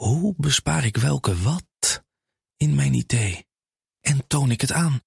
Hoe 0.00 0.34
bespaar 0.36 0.84
ik 0.84 0.96
welke 0.96 1.36
wat 1.42 2.02
in 2.56 2.74
mijn 2.74 2.94
idee? 2.94 3.46
En 4.00 4.26
toon 4.26 4.50
ik 4.50 4.60
het 4.60 4.72
aan? 4.72 5.00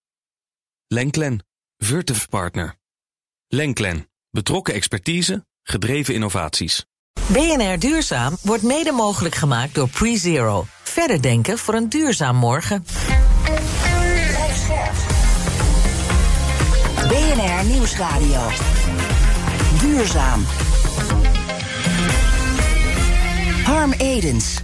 Lenklen, 0.87 1.45
Virtuf 1.77 2.29
Partner. 2.29 2.75
Lenklen, 3.47 4.09
betrokken 4.29 4.73
expertise, 4.73 5.45
gedreven 5.63 6.13
innovaties. 6.13 6.85
BNR 7.27 7.79
Duurzaam 7.79 8.37
wordt 8.41 8.63
mede 8.63 8.91
mogelijk 8.91 9.35
gemaakt 9.35 9.75
door 9.75 9.89
PreZero. 9.89 10.65
Verder 10.83 11.21
denken 11.21 11.57
voor 11.57 11.73
een 11.73 11.89
duurzaam 11.89 12.35
morgen. 12.35 12.85
BNR 17.07 17.65
Nieuwsradio. 17.65 18.49
Duurzaam. 19.79 20.43
Harm 23.63 23.91
Edens. 23.91 24.61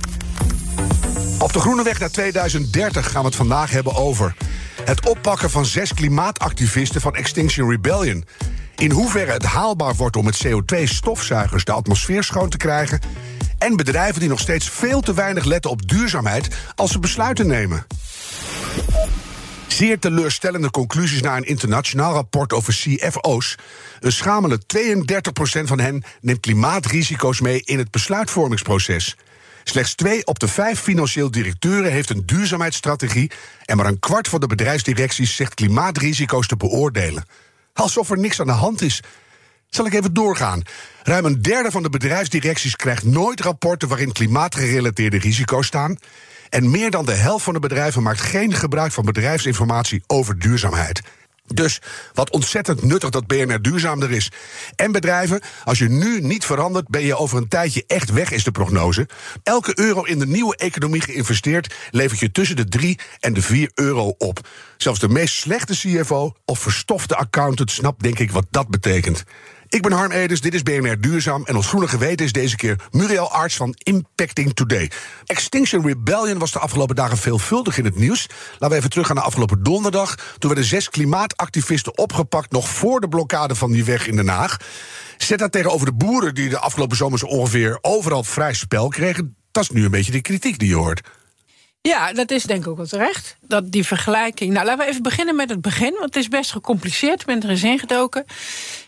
Op 1.40 1.54
de 1.54 1.60
Groene 1.60 1.84
Weg 1.84 2.00
naar 2.00 2.12
2030 2.12 3.12
gaan 3.12 3.22
we 3.22 3.27
het 3.27 3.36
vandaag 3.36 3.72
hebben 3.72 3.95
over 3.95 4.36
het 4.84 5.09
oppakken 5.09 5.50
van 5.50 5.66
zes 5.66 5.94
klimaatactivisten 5.94 7.02
van 7.02 7.16
Extinction 7.16 7.70
Rebellion. 7.70 8.26
In 8.76 8.91
hoeverre 8.91 9.32
het 9.32 9.44
haalbaar 9.44 9.96
wordt 9.96 10.16
om 10.16 10.26
met 10.26 10.46
CO2-stofzuigers 10.46 11.63
de 11.63 11.72
atmosfeer 11.72 12.23
schoon 12.23 12.49
te 12.49 12.58
krijgen. 12.58 12.99
En 13.58 13.76
bedrijven 13.76 14.20
die 14.20 14.30
nog 14.30 14.40
steeds 14.40 14.70
veel 14.70 15.02
te 15.02 15.13
weinig 15.13 15.44
letten 15.44 15.72
op 15.72 15.88
duurzaamheid 15.88 16.48
als 16.76 16.91
ze 16.91 16.99
besluiten 16.99 17.48
nemen. 17.48 17.85
Zeer 19.68 19.99
teleurstellende 19.99 20.71
conclusies 20.71 21.21
na 21.21 21.38
een 21.38 21.48
internationaal 21.48 22.13
rapport 22.13 22.54
over 22.54 22.74
CFO's. 22.74 23.55
Een 23.99 24.12
schamele 24.12 24.60
32% 24.77 25.63
van 25.63 25.80
hen 25.80 26.04
neemt 26.21 26.40
klimaatrisico's 26.40 27.41
mee 27.41 27.62
in 27.63 27.77
het 27.77 27.91
besluitvormingsproces. 27.91 29.16
Slechts 29.70 29.96
twee 29.96 30.26
op 30.26 30.40
de 30.40 30.48
vijf 30.48 30.80
financieel 30.80 31.32
directeuren 31.32 31.91
heeft 31.91 32.10
een 32.10 32.26
duurzaamheidsstrategie. 32.26 33.32
En 33.66 33.77
maar 33.77 33.86
een 33.86 34.00
kwart 34.00 34.27
van 34.27 34.40
de 34.40 34.48
bedrijfsdirecties 34.48 35.35
zegt 35.35 35.54
klimaatrisico's 35.54 36.48
te 36.48 36.57
beoordelen. 36.57 37.26
Alsof 37.74 38.10
er 38.10 38.18
niks 38.18 38.40
aan 38.40 38.46
de 38.46 38.52
hand 38.52 38.82
is. 38.82 39.02
Zal 39.70 39.85
ik 39.85 39.93
even 39.93 40.13
doorgaan? 40.13 40.62
Ruim 41.04 41.26
een 41.26 41.41
derde 41.41 41.71
van 41.71 41.84
de 41.84 41.90
bedrijfsdirecties 41.90 42.76
krijgt 42.76 43.04
nooit 43.04 43.41
rapporten 43.41 43.88
waarin 43.88 44.12
klimaatgerelateerde 44.12 45.18
risico's 45.18 45.68
staan. 45.68 45.98
En 46.49 46.71
meer 46.71 46.91
dan 46.91 47.05
de 47.05 47.15
helft 47.15 47.43
van 47.43 47.54
de 47.54 47.60
bedrijven 47.60 48.04
maakt 48.04 48.21
geen 48.21 48.54
gebruik 48.54 48.91
van 48.91 49.05
bedrijfsinformatie 49.05 50.04
over 50.08 50.40
duurzaamheid. 50.40 51.02
Dus 51.54 51.82
wat 52.14 52.30
ontzettend 52.30 52.84
nuttig 52.84 53.10
dat 53.10 53.28
BNR 53.28 53.62
duurzaamder 53.62 54.12
is. 54.12 54.32
En 54.76 54.92
bedrijven, 54.92 55.42
als 55.64 55.80
je 55.80 55.90
nu 55.90 56.22
niet 56.22 56.46
verandert, 56.46 56.88
ben 56.88 57.02
je 57.02 57.18
over 57.18 57.38
een 57.38 57.48
tijdje 57.48 57.84
echt 57.88 58.12
weg, 58.12 58.32
is 58.32 58.44
de 58.44 58.52
prognose. 58.52 59.08
Elke 59.44 59.80
euro 59.80 60.04
in 60.04 60.20
de 60.20 60.27
nieuwe 60.27 60.55
economie 60.55 61.02
geïnvesteerd 61.02 61.74
levert 61.92 62.20
je 62.20 62.32
tussen 62.32 62.55
de 62.55 62.68
3 62.68 63.00
en 63.20 63.34
de 63.34 63.42
4 63.42 63.72
euro 63.76 64.16
op. 64.18 64.47
Zelfs 64.78 65.00
de 65.00 65.09
meest 65.09 65.36
slechte 65.36 65.74
CFO 65.74 66.34
of 66.46 66.59
verstofte 66.59 67.16
accountant 67.16 67.72
snapt, 67.72 68.03
denk 68.03 68.20
ik, 68.20 68.31
wat 68.31 68.46
dat 68.50 68.68
betekent. 68.68 69.24
Ik 69.69 69.81
ben 69.81 69.91
Harm 69.91 70.12
Edens, 70.12 70.41
dit 70.41 70.53
is 70.53 70.63
BNR 70.63 71.00
Duurzaam. 71.00 71.45
En 71.45 71.56
ons 71.56 71.67
groene 71.67 71.88
geweten 71.88 72.25
is 72.25 72.31
deze 72.31 72.56
keer 72.56 72.75
Muriel 72.91 73.31
Arts 73.31 73.56
van 73.56 73.75
Impacting 73.78 74.53
Today. 74.53 74.91
Extinction 75.25 75.85
Rebellion 75.85 76.38
was 76.38 76.51
de 76.51 76.59
afgelopen 76.59 76.95
dagen 76.95 77.17
veelvuldig 77.17 77.78
in 77.78 77.85
het 77.85 77.95
nieuws. 77.95 78.28
Laten 78.51 78.69
we 78.69 78.75
even 78.75 78.90
terug 78.90 79.07
gaan 79.07 79.16
naar 79.16 79.25
afgelopen 79.25 79.63
donderdag. 79.63 80.16
Toen 80.16 80.50
werden 80.50 80.69
zes 80.69 80.90
klimaatactivisten 80.90 81.97
opgepakt... 81.97 82.51
nog 82.51 82.69
voor 82.69 83.00
de 83.00 83.07
blokkade 83.07 83.56
van 83.56 83.72
die 83.72 83.84
weg 83.84 84.07
in 84.07 84.16
Den 84.16 84.28
Haag. 84.28 84.57
Zet 85.17 85.40
dat 85.40 85.51
tegenover 85.51 85.85
de 85.85 85.94
boeren 85.94 86.35
die 86.35 86.50
de 86.50 86.59
afgelopen 86.59 86.97
zomer 86.97 87.19
zo 87.19 87.25
ongeveer 87.25 87.78
overal 87.81 88.23
vrij 88.23 88.53
spel 88.53 88.88
kregen. 88.88 89.35
Dat 89.51 89.63
is 89.63 89.69
nu 89.69 89.85
een 89.85 89.91
beetje 89.91 90.12
de 90.12 90.22
kritiek 90.22 90.59
die 90.59 90.69
je 90.69 90.75
hoort. 90.75 91.01
Ja, 91.81 92.13
dat 92.13 92.31
is 92.31 92.44
denk 92.44 92.62
ik 92.62 92.68
ook 92.68 92.78
wel 92.78 92.85
terecht. 92.85 93.38
Dat 93.41 93.72
die 93.72 93.85
vergelijking. 93.85 94.53
Nou, 94.53 94.66
laten 94.66 94.85
we 94.85 94.91
even 94.91 95.03
beginnen 95.03 95.35
met 95.35 95.50
het 95.50 95.62
begin, 95.62 95.91
want 95.91 96.03
het 96.03 96.16
is 96.16 96.28
best 96.28 96.52
gecompliceerd. 96.52 97.19
Ik 97.22 97.25
ben 97.25 97.44
er 97.44 97.50
eens 97.50 97.63
ingedoken. 97.63 98.26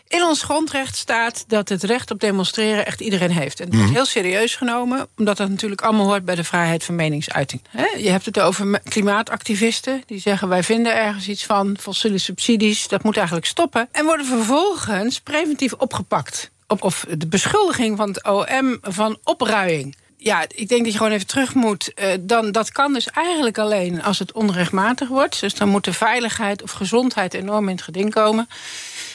In 0.08 0.22
ons 0.22 0.42
grondrecht 0.42 0.96
staat 0.96 1.44
dat 1.48 1.68
het 1.68 1.82
recht 1.82 2.10
op 2.10 2.20
demonstreren 2.20 2.86
echt 2.86 3.00
iedereen 3.00 3.30
heeft. 3.30 3.60
En 3.60 3.70
dat 3.70 3.80
is 3.80 3.90
heel 3.90 4.04
serieus 4.04 4.56
genomen, 4.56 5.08
omdat 5.16 5.36
dat 5.36 5.48
natuurlijk 5.48 5.80
allemaal 5.80 6.06
hoort 6.06 6.24
bij 6.24 6.34
de 6.34 6.44
vrijheid 6.44 6.84
van 6.84 6.94
meningsuiting. 6.94 7.62
Je 7.96 8.10
hebt 8.10 8.24
het 8.24 8.40
over 8.40 8.80
klimaatactivisten 8.80 10.02
die 10.06 10.20
zeggen: 10.20 10.48
wij 10.48 10.62
vinden 10.62 10.94
ergens 10.96 11.28
iets 11.28 11.44
van 11.44 11.76
fossiele 11.80 12.18
subsidies, 12.18 12.88
dat 12.88 13.02
moet 13.02 13.16
eigenlijk 13.16 13.46
stoppen. 13.46 13.88
En 13.92 14.04
worden 14.04 14.26
vervolgens 14.26 15.20
preventief 15.20 15.72
opgepakt. 15.72 16.50
Op, 16.66 16.82
of 16.82 17.06
de 17.18 17.26
beschuldiging 17.26 17.96
van 17.96 18.08
het 18.08 18.24
OM 18.24 18.78
van 18.82 19.18
opruiing 19.24 19.96
ja, 20.22 20.44
ik 20.48 20.68
denk 20.68 20.82
dat 20.82 20.92
je 20.92 20.98
gewoon 20.98 21.12
even 21.12 21.26
terug 21.26 21.54
moet. 21.54 21.92
Uh, 21.94 22.06
dan, 22.20 22.52
dat 22.52 22.72
kan 22.72 22.92
dus 22.92 23.06
eigenlijk 23.10 23.58
alleen 23.58 24.02
als 24.02 24.18
het 24.18 24.32
onrechtmatig 24.32 25.08
wordt. 25.08 25.40
Dus 25.40 25.54
dan 25.54 25.68
moet 25.68 25.84
de 25.84 25.92
veiligheid 25.92 26.62
of 26.62 26.70
gezondheid 26.70 27.34
enorm 27.34 27.68
in 27.68 27.74
het 27.74 27.84
geding 27.84 28.10
komen. 28.10 28.48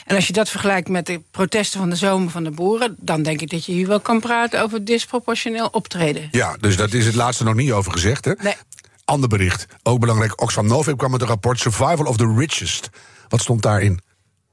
En 0.04 0.16
als 0.16 0.26
je 0.26 0.32
dat 0.32 0.48
vergelijkt 0.48 0.88
met 0.88 1.06
de 1.06 1.22
protesten 1.30 1.80
van 1.80 1.90
de 1.90 1.96
zomer 1.96 2.30
van 2.30 2.44
de 2.44 2.50
boeren... 2.50 2.96
dan 2.98 3.22
denk 3.22 3.40
ik 3.40 3.50
dat 3.50 3.64
je 3.64 3.72
hier 3.72 3.86
wel 3.86 4.00
kan 4.00 4.20
praten 4.20 4.62
over 4.62 4.84
disproportioneel 4.84 5.68
optreden. 5.70 6.28
Ja, 6.30 6.56
dus 6.60 6.76
dat 6.76 6.92
is 6.92 7.06
het 7.06 7.14
laatste 7.14 7.44
nog 7.44 7.54
niet 7.54 7.72
over 7.72 7.92
gezegd, 7.92 8.24
hè? 8.24 8.32
Nee. 8.38 8.54
Ander 9.04 9.28
bericht, 9.28 9.66
ook 9.82 10.00
belangrijk. 10.00 10.42
Oxfam 10.42 10.66
Novib 10.66 10.98
kwam 10.98 11.10
met 11.10 11.20
een 11.20 11.26
rapport 11.26 11.58
Survival 11.58 12.06
of 12.06 12.16
the 12.16 12.34
Richest. 12.36 12.88
Wat 13.28 13.40
stond 13.40 13.62
daarin? 13.62 14.00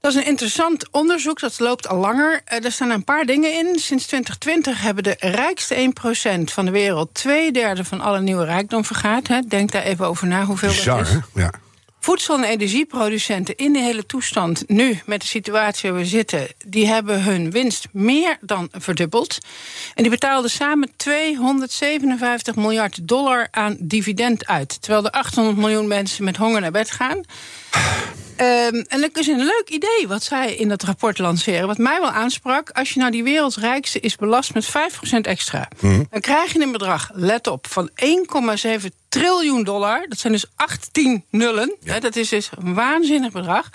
Dat 0.05 0.13
is 0.13 0.19
een 0.21 0.27
interessant 0.27 0.91
onderzoek, 0.91 1.39
dat 1.39 1.59
loopt 1.59 1.88
al 1.88 1.97
langer. 1.97 2.41
Eh, 2.45 2.66
er 2.66 2.71
staan 2.71 2.89
een 2.89 3.03
paar 3.03 3.25
dingen 3.25 3.53
in. 3.53 3.79
Sinds 3.79 4.05
2020 4.05 4.81
hebben 4.81 5.03
de 5.03 5.16
rijkste 5.19 5.75
1% 5.75 6.43
van 6.43 6.66
de 6.66 6.71
wereld... 6.71 7.13
twee 7.13 7.51
derde 7.51 7.83
van 7.83 8.01
alle 8.01 8.21
nieuwe 8.21 8.45
rijkdom 8.45 8.85
vergaard. 8.85 9.49
Denk 9.49 9.71
daar 9.71 9.83
even 9.83 10.07
over 10.07 10.27
na 10.27 10.45
hoeveel 10.45 10.69
Bizar, 10.69 10.97
dat 10.97 11.07
is. 11.07 11.17
Ja. 11.33 11.51
Voedsel- 11.99 12.35
en 12.35 12.43
energieproducenten 12.43 13.55
in 13.55 13.73
de 13.73 13.79
hele 13.79 14.05
toestand 14.05 14.63
nu, 14.67 14.99
met 15.05 15.21
de 15.21 15.27
situatie 15.27 15.91
waar 15.91 15.99
we 15.99 16.05
zitten, 16.05 16.47
die 16.66 16.87
hebben 16.87 17.23
hun 17.23 17.51
winst 17.51 17.87
meer 17.91 18.37
dan 18.41 18.69
verdubbeld. 18.72 19.37
En 19.93 20.03
die 20.03 20.11
betaalden 20.11 20.49
samen 20.49 20.89
257 20.95 22.55
miljard 22.55 23.07
dollar 23.07 23.47
aan 23.51 23.77
dividend 23.79 24.45
uit. 24.45 24.81
Terwijl 24.81 25.05
er 25.05 25.11
800 25.11 25.57
miljoen 25.57 25.87
mensen 25.87 26.23
met 26.23 26.37
honger 26.37 26.61
naar 26.61 26.72
bed 26.72 26.91
gaan. 26.91 27.22
Um, 28.41 28.85
en 28.87 29.01
dat 29.01 29.17
is 29.17 29.27
een 29.27 29.37
leuk 29.37 29.69
idee 29.69 30.07
wat 30.07 30.23
zij 30.23 30.55
in 30.55 30.69
dat 30.69 30.83
rapport 30.83 31.17
lanceren. 31.17 31.67
Wat 31.67 31.77
mij 31.77 31.99
wel 31.99 32.11
aansprak, 32.11 32.69
als 32.69 32.89
je 32.89 32.99
nou 32.99 33.11
die 33.11 33.23
wereldrijkste 33.23 33.99
is 33.99 34.15
belast 34.15 34.53
met 34.53 34.67
5% 34.67 34.69
extra, 35.21 35.67
dan 35.81 36.19
krijg 36.19 36.53
je 36.53 36.61
een 36.61 36.71
bedrag, 36.71 37.09
let 37.13 37.47
op, 37.47 37.67
van 37.67 37.89
1,7 38.75 38.85
triljoen 39.09 39.63
dollar. 39.63 40.05
Dat 40.09 40.19
zijn 40.19 40.33
dus 40.33 40.45
18 40.55 41.25
nullen. 41.29 41.75
Hè, 41.83 41.99
dat 41.99 42.15
is 42.15 42.29
dus 42.29 42.49
een 42.57 42.73
waanzinnig 42.73 43.31
bedrag. 43.31 43.69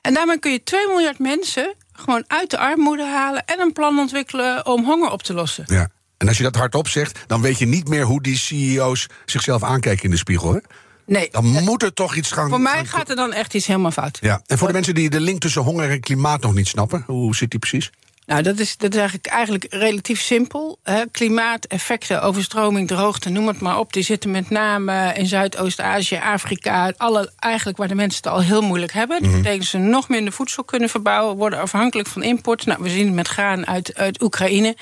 En 0.00 0.14
daarmee 0.14 0.38
kun 0.38 0.52
je 0.52 0.62
2 0.62 0.86
miljard 0.86 1.18
mensen 1.18 1.74
gewoon 1.92 2.24
uit 2.26 2.50
de 2.50 2.58
armoede 2.58 3.04
halen 3.06 3.44
en 3.44 3.60
een 3.60 3.72
plan 3.72 3.98
ontwikkelen 3.98 4.66
om 4.66 4.84
honger 4.84 5.10
op 5.10 5.22
te 5.22 5.34
lossen. 5.34 5.64
Ja. 5.66 5.88
En 6.16 6.28
als 6.28 6.36
je 6.36 6.42
dat 6.42 6.56
hardop 6.56 6.88
zegt, 6.88 7.18
dan 7.26 7.40
weet 7.40 7.58
je 7.58 7.66
niet 7.66 7.88
meer 7.88 8.04
hoe 8.04 8.22
die 8.22 8.36
CEO's 8.36 9.06
zichzelf 9.24 9.62
aankijken 9.62 10.04
in 10.04 10.10
de 10.10 10.16
spiegel. 10.16 10.52
Hè? 10.52 10.58
Nee. 11.06 11.28
Dan 11.30 11.44
moet 11.44 11.82
er 11.82 11.92
toch 11.92 12.14
iets 12.16 12.30
gaan. 12.32 12.48
Voor 12.48 12.60
mij 12.60 12.74
gaan- 12.74 12.86
gaat 12.86 13.08
er 13.08 13.16
dan 13.16 13.32
echt 13.32 13.54
iets 13.54 13.66
helemaal 13.66 13.90
fout. 13.90 14.18
Ja. 14.20 14.42
En 14.46 14.58
voor 14.58 14.66
de 14.66 14.72
mensen 14.72 14.94
die 14.94 15.10
de 15.10 15.20
link 15.20 15.40
tussen 15.40 15.62
honger 15.62 15.90
en 15.90 16.00
klimaat 16.00 16.40
nog 16.42 16.54
niet 16.54 16.68
snappen, 16.68 17.04
hoe 17.06 17.36
zit 17.36 17.50
die 17.50 17.58
precies? 17.58 17.90
Nou, 18.26 18.42
dat 18.42 18.58
is, 18.58 18.76
dat 18.76 18.92
is 18.92 18.98
eigenlijk, 18.98 19.26
eigenlijk 19.26 19.66
relatief 19.70 20.20
simpel. 20.20 20.78
Hè. 20.82 21.02
Klimaateffecten, 21.10 22.22
overstroming, 22.22 22.88
droogte, 22.88 23.30
noem 23.30 23.46
het 23.46 23.60
maar 23.60 23.78
op. 23.78 23.92
Die 23.92 24.02
zitten 24.02 24.30
met 24.30 24.50
name 24.50 25.12
in 25.14 25.26
Zuidoost-Azië, 25.26 26.16
Afrika. 26.16 26.92
Alle, 26.96 27.32
eigenlijk 27.38 27.78
waar 27.78 27.88
de 27.88 27.94
mensen 27.94 28.22
het 28.22 28.32
al 28.32 28.42
heel 28.42 28.62
moeilijk 28.62 28.92
hebben. 28.92 29.22
Dat 29.22 29.32
betekent 29.32 29.58
dat 29.58 29.68
ze 29.68 29.78
nog 29.78 30.08
minder 30.08 30.32
voedsel 30.32 30.64
kunnen 30.64 30.88
verbouwen. 30.88 31.36
Worden 31.36 31.60
afhankelijk 31.60 32.08
van 32.08 32.22
import. 32.22 32.66
Nou, 32.66 32.82
we 32.82 32.88
zien 32.88 33.06
het 33.06 33.14
met 33.14 33.28
graan 33.28 33.66
uit, 33.66 33.94
uit 33.94 34.22
Oekraïne. 34.22 34.76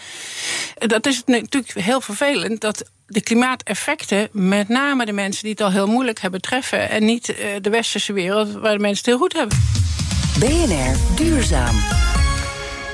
Dat 0.79 1.07
is 1.07 1.23
natuurlijk 1.27 1.75
heel 1.75 2.01
vervelend. 2.01 2.61
Dat 2.61 2.91
de 3.07 3.21
klimaateffecten 3.21 4.29
met 4.33 4.69
name 4.69 5.07
de 5.07 5.13
mensen 5.13 5.43
die 5.43 5.53
het 5.53 5.61
al 5.61 5.71
heel 5.71 5.87
moeilijk 5.87 6.21
hebben 6.21 6.41
treffen. 6.41 6.91
En 6.91 7.05
niet 7.05 7.29
eh, 7.29 7.47
de 7.61 7.71
westerse 7.71 8.13
wereld 8.13 8.53
waar 8.53 8.73
de 8.73 8.83
mensen 8.83 8.97
het 8.97 9.07
heel 9.07 9.19
goed 9.19 9.33
hebben. 9.33 9.59
BNR 10.39 11.17
Duurzaam. 11.17 12.12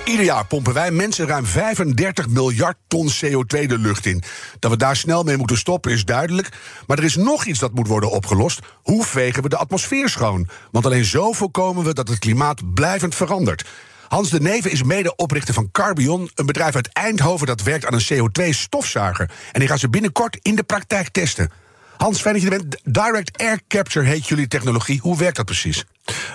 Ieder 0.09 0.25
jaar 0.25 0.47
pompen 0.47 0.75
wij 0.75 0.91
mensen 0.91 1.27
ruim 1.27 1.47
35 1.47 2.29
miljard 2.29 2.77
ton 2.87 3.11
CO2 3.11 3.67
de 3.67 3.79
lucht 3.79 4.07
in. 4.07 4.23
Dat 4.59 4.71
we 4.71 4.77
daar 4.77 4.97
snel 4.97 5.23
mee 5.23 5.37
moeten 5.37 5.57
stoppen 5.57 5.93
is 5.93 6.05
duidelijk. 6.05 6.49
Maar 6.87 6.99
er 6.99 7.05
is 7.05 7.17
nog 7.17 7.45
iets 7.45 7.59
dat 7.59 7.75
moet 7.75 7.87
worden 7.87 8.11
opgelost. 8.11 8.61
Hoe 8.83 9.05
vegen 9.05 9.43
we 9.43 9.49
de 9.49 9.57
atmosfeer 9.57 10.09
schoon? 10.09 10.49
Want 10.71 10.87
alleen 10.87 11.05
zo 11.05 11.33
voorkomen 11.33 11.85
we 11.85 11.95
dat 11.95 12.09
het 12.09 12.19
klimaat 12.19 12.75
blijvend 12.75 13.15
verandert. 13.15 13.65
Hans 14.09 14.31
de 14.31 14.41
Neve 14.41 14.71
is 14.71 14.83
medeoprichter 14.83 15.55
van 15.55 15.71
Carbion, 15.71 16.31
een 16.35 16.47
bedrijf 16.47 16.75
uit 16.75 16.93
Eindhoven 16.93 17.47
dat 17.47 17.63
werkt 17.63 17.87
aan 17.87 17.95
een 17.95 18.31
CO2-stofzuiger. 18.31 19.31
En 19.53 19.61
die 19.61 19.69
gaat 19.69 19.79
ze 19.79 19.89
binnenkort 19.89 20.39
in 20.43 20.55
de 20.55 20.63
praktijk 20.63 21.09
testen. 21.09 21.51
Hans, 21.97 22.21
fijn 22.21 22.35
dat 22.35 22.43
je 22.43 22.51
er 22.51 22.59
bent. 22.59 22.81
Direct 22.85 23.39
Air 23.39 23.61
Capture 23.69 24.07
heet 24.07 24.29
jullie 24.29 24.49
technologie. 24.49 25.01
Hoe 25.01 25.19
werkt 25.19 25.37
dat 25.37 25.45
precies? 25.45 25.85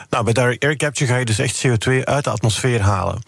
Nou, 0.10 0.24
bij 0.24 0.34
direct 0.34 0.64
air 0.64 0.76
capture 0.76 1.12
ga 1.12 1.18
je 1.18 1.26
dus 1.26 1.40
echt 1.40 1.66
CO2 1.68 2.04
uit 2.04 2.24
de 2.24 2.30
atmosfeer 2.30 2.82
halen. 2.82 3.22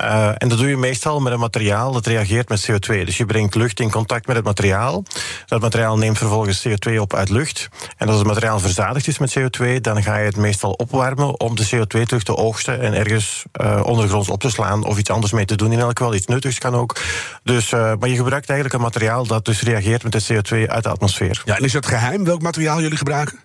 Uh, 0.00 0.28
en 0.38 0.48
dat 0.48 0.58
doe 0.58 0.68
je 0.68 0.76
meestal 0.76 1.20
met 1.20 1.32
een 1.32 1.38
materiaal 1.38 1.92
dat 1.92 2.06
reageert 2.06 2.48
met 2.48 2.70
CO2. 2.70 3.04
Dus 3.04 3.16
je 3.16 3.26
brengt 3.26 3.54
lucht 3.54 3.80
in 3.80 3.90
contact 3.90 4.26
met 4.26 4.36
het 4.36 4.44
materiaal. 4.44 5.04
Dat 5.46 5.60
materiaal 5.60 5.98
neemt 5.98 6.18
vervolgens 6.18 6.68
CO2 6.68 6.96
op 6.98 7.14
uit 7.14 7.28
lucht. 7.28 7.68
En 7.96 8.08
als 8.08 8.18
het 8.18 8.26
materiaal 8.26 8.60
verzadigd 8.60 9.06
is 9.06 9.18
met 9.18 9.38
CO2, 9.38 9.80
dan 9.80 10.02
ga 10.02 10.16
je 10.16 10.24
het 10.24 10.36
meestal 10.36 10.70
opwarmen 10.70 11.40
om 11.40 11.56
de 11.56 11.68
CO2 11.68 12.02
terug 12.02 12.22
te 12.22 12.36
oogsten 12.36 12.80
en 12.80 12.94
ergens 12.94 13.44
uh, 13.60 13.80
ondergronds 13.84 14.28
op 14.28 14.40
te 14.40 14.50
slaan 14.50 14.84
of 14.84 14.98
iets 14.98 15.10
anders 15.10 15.32
mee 15.32 15.44
te 15.44 15.56
doen. 15.56 15.72
In 15.72 15.78
elk 15.78 15.98
geval 15.98 16.14
iets 16.14 16.26
nuttigs 16.26 16.58
kan 16.58 16.74
ook. 16.74 16.96
Dus, 17.42 17.72
uh, 17.72 17.92
maar 17.98 18.08
je 18.08 18.16
gebruikt 18.16 18.48
eigenlijk 18.48 18.78
een 18.78 18.84
materiaal 18.84 19.26
dat 19.26 19.44
dus 19.44 19.62
reageert 19.62 20.02
met 20.02 20.12
de 20.12 20.22
CO2 20.22 20.68
uit 20.70 20.82
de 20.82 20.90
atmosfeer. 20.90 21.42
Ja, 21.44 21.56
en 21.56 21.64
is 21.64 21.72
het 21.72 21.86
geheim 21.86 22.24
welk 22.24 22.42
materiaal 22.42 22.80
jullie 22.80 22.98
gebruiken? 22.98 23.43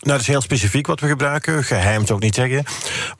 Nou, 0.00 0.12
dat 0.12 0.20
is 0.20 0.26
heel 0.26 0.40
specifiek 0.40 0.86
wat 0.86 1.00
we 1.00 1.06
gebruiken. 1.08 1.64
Geheim 1.64 2.06
zou 2.06 2.18
ik 2.18 2.24
niet 2.24 2.34
zeggen. 2.34 2.64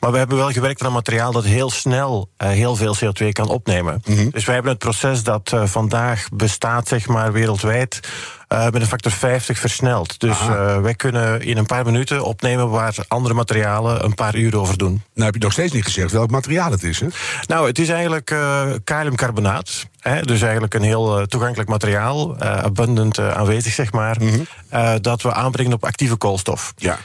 Maar 0.00 0.12
we 0.12 0.19
hebben 0.19 0.37
wel 0.37 0.50
gewerkt 0.50 0.81
aan 0.81 0.87
een 0.87 0.93
materiaal 0.93 1.32
dat 1.32 1.44
heel 1.44 1.70
snel 1.70 2.28
uh, 2.43 2.49
heel 2.49 2.76
veel 2.76 2.96
CO2 2.96 3.28
kan 3.32 3.49
opnemen. 3.49 4.02
Mm 4.05 4.17
-hmm. 4.17 4.31
Dus 4.31 4.44
wij 4.44 4.55
hebben 4.55 4.73
het 4.73 4.82
proces 4.82 5.23
dat 5.23 5.52
uh, 5.55 5.67
vandaag 5.67 6.28
bestaat, 6.32 6.88
zeg 6.88 7.06
maar, 7.06 7.32
wereldwijd. 7.32 8.00
Uh, 8.48 8.64
met 8.64 8.75
een 8.75 8.87
factor 8.87 9.12
50 9.12 9.58
versneld. 9.58 10.20
Dus 10.20 10.40
uh, 10.40 10.81
wij 10.81 10.94
kunnen 10.94 11.43
in 11.43 11.56
een 11.56 11.66
paar 11.66 11.84
minuten 11.84 12.25
opnemen 12.25 12.70
waar 12.70 12.94
andere 13.08 13.34
materialen 13.34 14.04
een 14.04 14.14
paar 14.14 14.37
uur 14.37 14.56
over 14.56 14.78
doen. 14.78 15.02
Nou 15.14 15.25
heb 15.25 15.34
je 15.34 15.40
nog 15.40 15.52
steeds 15.52 15.72
niet 15.72 15.84
gezegd 15.84 16.12
welk 16.12 16.31
materiaal 16.31 16.70
het 16.70 16.82
is, 16.82 17.00
hè? 17.00 17.06
Nou, 17.46 17.66
het 17.66 17.78
is 17.78 17.88
eigenlijk 17.88 18.31
uh, 18.31 18.66
kaliumcarbonaat. 18.84 19.87
Hè, 20.00 20.22
dus 20.22 20.43
eigenlijk 20.43 20.75
een 20.75 20.82
heel 20.82 21.26
toegankelijk 21.26 21.69
materiaal, 21.69 22.38
abundant 22.40 23.19
aanwezig, 23.19 23.72
zeg 23.72 23.93
maar. 23.93 24.16
Mm 24.20 24.28
-hmm. 24.28 25.00
dat 25.00 25.22
we 25.22 25.32
aanbrengen 25.32 25.72
op 25.72 25.84
actieve 25.84 26.16
koolstof. 26.16 26.72
Ja. 26.76 26.99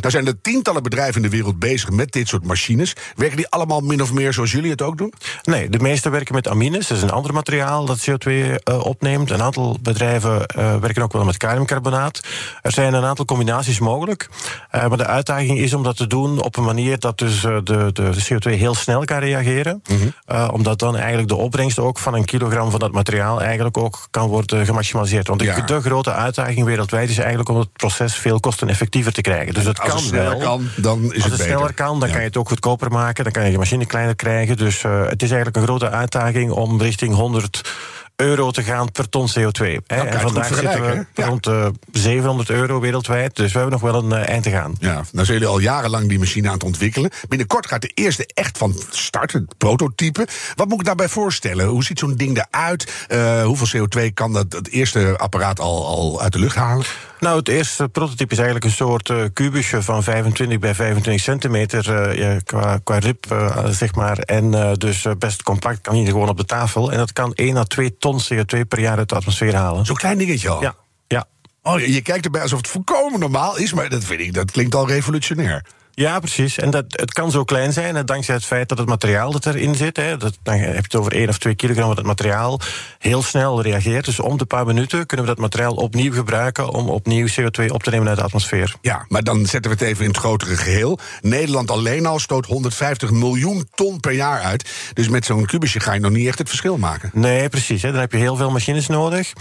Nou 0.00 0.10
zijn 0.10 0.26
er 0.26 0.40
tientallen 0.40 0.82
bedrijven 0.82 1.16
in 1.16 1.22
de 1.22 1.36
wereld 1.36 1.58
bezig 1.58 1.90
met 1.90 2.12
dit 2.12 2.28
soort 2.28 2.44
machines. 2.44 2.92
Werken 3.16 3.36
die 3.36 3.48
allemaal 3.48 3.80
min 3.80 4.02
of 4.02 4.12
meer 4.12 4.32
zoals 4.32 4.52
jullie 4.52 4.70
het 4.70 4.82
ook 4.82 4.98
doen? 4.98 5.12
Nee, 5.42 5.68
de 5.68 5.78
meeste 5.78 6.10
werken 6.10 6.34
met 6.34 6.48
amines. 6.48 6.86
Dat 6.86 6.96
is 6.96 7.02
een 7.02 7.10
ander 7.10 7.32
materiaal 7.32 7.84
dat 7.84 8.10
CO2 8.10 8.30
uh, 8.30 8.54
opneemt. 8.84 9.30
Een 9.30 9.42
aantal 9.42 9.76
bedrijven 9.82 10.46
uh, 10.58 10.76
werken 10.76 11.02
ook 11.02 11.12
wel 11.12 11.24
met 11.24 11.36
kaliumcarbonaat. 11.36 12.20
Er 12.62 12.72
zijn 12.72 12.94
een 12.94 13.04
aantal 13.04 13.24
combinaties 13.24 13.78
mogelijk. 13.78 14.28
Uh, 14.74 14.86
maar 14.86 14.98
de 14.98 15.06
uitdaging 15.06 15.58
is 15.58 15.74
om 15.74 15.82
dat 15.82 15.96
te 15.96 16.06
doen 16.06 16.42
op 16.42 16.56
een 16.56 16.64
manier 16.64 16.98
dat 16.98 17.18
dus 17.18 17.40
de, 17.40 17.60
de, 17.64 17.90
de, 17.92 18.26
CO2 18.32 18.58
heel 18.58 18.74
snel 18.74 19.04
kan 19.04 19.18
reageren. 19.18 19.82
Mm 19.88 19.96
-hmm. 20.26 20.48
omdat 20.50 20.78
dan 20.78 20.96
eigenlijk 20.96 21.28
de 21.28 21.34
opbrengst 21.34 21.78
ook 21.78 21.98
van 21.98 22.14
een 22.14 22.24
kilogram 22.24 22.70
van 22.70 22.80
dat 22.80 22.92
materiaal 22.92 23.42
eigenlijk 23.42 23.76
ook 23.76 24.06
kan 24.10 24.28
worden 24.28 24.66
gemaximaliseerd. 24.66 25.28
Want 25.28 25.42
ja. 25.42 25.60
de 25.60 25.80
grote 25.80 26.12
uitdaging 26.12 26.64
wereldwijd 26.64 27.10
is 27.10 27.18
eigenlijk 27.18 27.48
om 27.48 27.58
het 27.58 27.72
proces 27.72 28.16
veel 28.16 28.40
kosteneffectiever 28.40 29.12
te 29.12 29.20
krijgen. 29.20 29.54
Dus 29.54 29.63
dat 29.64 29.78
als 29.80 29.88
kan 29.88 29.96
het 29.98 30.06
sneller 30.06 30.30
wel. 30.30 30.38
kan, 30.38 30.68
dan 30.76 30.98
is 30.98 31.04
Als 31.04 31.14
het 31.14 31.22
het 31.22 31.30
beter. 31.30 31.44
sneller 31.44 31.74
kan, 31.74 31.98
dan 32.00 32.08
Ja. 32.08 32.14
kan 32.14 32.22
je 32.22 32.28
het 32.28 32.36
ook 32.36 32.48
goedkoper 32.48 32.90
maken. 32.90 33.24
Dan 33.24 33.32
kan 33.32 33.44
je 33.44 33.50
je 33.50 33.58
machine 33.58 33.86
kleiner 33.86 34.16
krijgen. 34.16 34.56
Dus 34.56 34.82
uh, 34.82 35.00
het 35.06 35.22
is 35.22 35.28
eigenlijk 35.28 35.56
een 35.56 35.62
grote 35.62 35.90
uitdaging 35.90 36.50
om 36.50 36.80
richting 36.80 37.14
100 37.14 37.72
euro 38.16 38.50
te 38.50 38.62
gaan 38.62 38.92
per 38.92 39.08
ton 39.08 39.28
CO2. 39.28 39.32
Hè. 39.62 39.72
je 39.96 40.02
En 40.02 40.20
vandaag 40.20 40.46
zitten 40.46 40.82
we? 40.90 41.06
Ja. 41.14 41.26
rond 41.26 41.46
uh, 41.46 41.66
700 41.92 42.50
euro 42.50 42.80
wereldwijd. 42.80 43.36
Dus 43.36 43.52
we 43.52 43.58
hebben 43.58 43.80
nog 43.80 43.90
wel 43.92 44.02
een 44.04 44.20
uh, 44.20 44.28
eind 44.28 44.42
te 44.42 44.50
gaan. 44.50 44.74
Ja, 44.78 44.92
nou 44.94 45.04
zijn 45.12 45.26
jullie 45.38 45.46
al 45.46 45.58
jarenlang 45.58 46.08
die 46.08 46.18
machine 46.18 46.48
aan 46.48 46.54
het 46.54 46.64
ontwikkelen. 46.64 47.10
Binnenkort 47.28 47.66
gaat 47.66 47.82
de 47.82 47.90
eerste 47.94 48.26
echt 48.34 48.58
van 48.58 48.74
start, 48.90 49.32
het 49.32 49.58
prototype. 49.58 50.26
Wat 50.54 50.68
moet 50.68 50.78
ik 50.80 50.86
daarbij 50.86 51.08
voorstellen? 51.08 51.66
Hoe 51.66 51.84
ziet 51.84 51.98
zo'n 51.98 52.16
ding 52.16 52.44
eruit? 52.50 52.92
Uh, 53.08 53.42
hoeveel 53.44 53.86
CO2 53.86 54.12
kan 54.14 54.32
dat 54.32 54.52
het 54.52 54.68
eerste 54.68 55.14
apparaat 55.18 55.60
al, 55.60 55.86
al 55.86 56.22
uit 56.22 56.32
de 56.32 56.38
lucht 56.38 56.56
halen? 56.56 56.84
Nou, 57.24 57.38
het 57.38 57.48
eerste 57.48 57.88
prototype 57.88 58.32
is 58.32 58.36
eigenlijk 58.36 58.66
een 58.66 58.70
soort 58.70 59.08
uh, 59.08 59.24
kubusje 59.32 59.82
van 59.82 60.02
25 60.02 60.58
bij 60.58 60.74
25 60.74 61.22
centimeter 61.22 62.10
uh, 62.10 62.18
ja, 62.18 62.40
qua, 62.44 62.78
qua 62.84 62.98
rib, 62.98 63.32
uh, 63.32 63.66
zeg 63.68 63.94
maar. 63.94 64.18
En 64.18 64.74
dus 64.78 65.06
best 65.18 65.42
compact, 65.42 65.80
kan 65.80 65.94
hier 65.94 66.06
gewoon 66.06 66.28
op 66.28 66.36
de 66.36 66.44
tafel. 66.44 66.92
En 66.92 66.98
dat 66.98 67.12
kan 67.12 67.34
1 67.34 67.56
à 67.56 67.62
2 67.62 67.96
ton 67.96 68.20
CO2 68.20 68.58
per 68.68 68.80
jaar 68.80 68.98
uit 68.98 69.08
de 69.08 69.14
atmosfeer 69.14 69.54
halen. 69.54 69.86
Zo'n 69.86 69.96
klein 69.96 70.18
dingetje 70.18 70.48
al? 70.48 70.62
Ja, 70.62 70.74
ja. 71.06 71.24
Oh, 71.62 71.80
je, 71.80 71.92
je 71.92 72.02
kijkt 72.02 72.24
erbij 72.24 72.42
alsof 72.42 72.58
het 72.58 72.68
volkomen 72.68 73.20
normaal 73.20 73.56
is, 73.56 73.72
maar 73.72 73.88
dat 73.88 74.04
vind 74.04 74.20
ik, 74.20 74.34
dat 74.34 74.50
klinkt 74.50 74.74
al 74.74 74.88
revolutionair. 74.88 75.64
Ja, 75.94 76.18
precies. 76.18 76.58
En 76.58 76.70
dat, 76.70 76.84
het 76.88 77.12
kan 77.12 77.30
zo 77.30 77.44
klein 77.44 77.72
zijn, 77.72 78.06
dankzij 78.06 78.34
het 78.34 78.44
feit 78.44 78.68
dat 78.68 78.78
het 78.78 78.88
materiaal 78.88 79.30
dat 79.30 79.46
erin 79.46 79.74
zit, 79.74 79.96
hè, 79.96 80.16
dat, 80.16 80.38
dan 80.42 80.54
heb 80.54 80.74
je 80.74 80.82
het 80.82 80.94
over 80.94 81.12
1 81.12 81.28
of 81.28 81.38
2 81.38 81.54
kilogram 81.54 81.86
van 81.86 81.96
het 81.96 82.06
materiaal, 82.06 82.60
heel 82.98 83.22
snel 83.22 83.62
reageert. 83.62 84.04
Dus 84.04 84.20
om 84.20 84.38
de 84.38 84.44
paar 84.44 84.66
minuten 84.66 85.06
kunnen 85.06 85.26
we 85.26 85.32
dat 85.32 85.42
materiaal 85.42 85.74
opnieuw 85.74 86.12
gebruiken 86.12 86.68
om 86.68 86.88
opnieuw 86.88 87.26
CO2 87.26 87.66
op 87.66 87.82
te 87.82 87.90
nemen 87.90 88.08
uit 88.08 88.16
de 88.16 88.22
atmosfeer. 88.22 88.74
Ja, 88.80 89.04
maar 89.08 89.22
dan 89.22 89.46
zetten 89.46 89.70
we 89.70 89.76
het 89.76 89.86
even 89.86 90.02
in 90.02 90.10
het 90.10 90.18
grotere 90.18 90.56
geheel. 90.56 90.98
Nederland 91.20 91.70
alleen 91.70 92.06
al 92.06 92.18
stoot 92.18 92.46
150 92.46 93.10
miljoen 93.10 93.68
ton 93.74 94.00
per 94.00 94.12
jaar 94.12 94.40
uit. 94.40 94.70
Dus 94.92 95.08
met 95.08 95.24
zo'n 95.24 95.46
kubusje 95.46 95.80
ga 95.80 95.92
je 95.92 96.00
nog 96.00 96.10
niet 96.10 96.26
echt 96.26 96.38
het 96.38 96.48
verschil 96.48 96.76
maken. 96.76 97.10
Nee, 97.12 97.48
precies. 97.48 97.82
Hè. 97.82 97.90
Dan 97.90 98.00
heb 98.00 98.12
je 98.12 98.18
heel 98.18 98.36
veel 98.36 98.50
machines 98.50 98.86
nodig. 98.86 99.32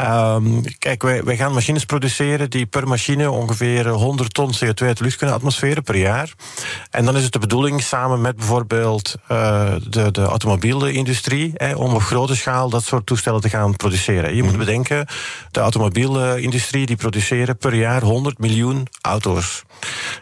Um, 0.00 0.62
kijk, 0.78 1.02
wij, 1.02 1.24
wij 1.24 1.36
gaan 1.36 1.52
machines 1.52 1.84
produceren 1.84 2.50
die 2.50 2.66
per 2.66 2.88
machine 2.88 3.30
ongeveer 3.30 3.88
100 3.88 4.34
ton 4.34 4.54
CO2 4.54 4.86
uit 4.86 4.98
de 4.98 5.04
lucht 5.04 5.16
kunnen 5.16 5.36
atmosferen 5.36 5.82
per 5.82 5.95
jaar. 5.98 6.32
En 6.90 7.04
dan 7.04 7.16
is 7.16 7.22
het 7.22 7.32
de 7.32 7.38
bedoeling 7.38 7.82
samen 7.82 8.20
met 8.20 8.36
bijvoorbeeld 8.36 9.14
uh, 9.32 9.72
de, 9.88 10.10
de 10.10 10.22
automobielindustrie 10.22 11.50
hè, 11.54 11.74
om 11.74 11.94
op 11.94 12.02
grote 12.02 12.36
schaal 12.36 12.70
dat 12.70 12.84
soort 12.84 13.06
toestellen 13.06 13.40
te 13.40 13.48
gaan 13.48 13.76
produceren. 13.76 14.34
Je 14.34 14.42
mm. 14.42 14.48
moet 14.48 14.58
bedenken, 14.58 15.06
de 15.50 15.60
automobielindustrie 15.60 16.86
die 16.86 16.96
produceren 16.96 17.56
per 17.56 17.74
jaar 17.74 18.02
100 18.02 18.38
miljoen 18.38 18.86
auto's. 19.00 19.62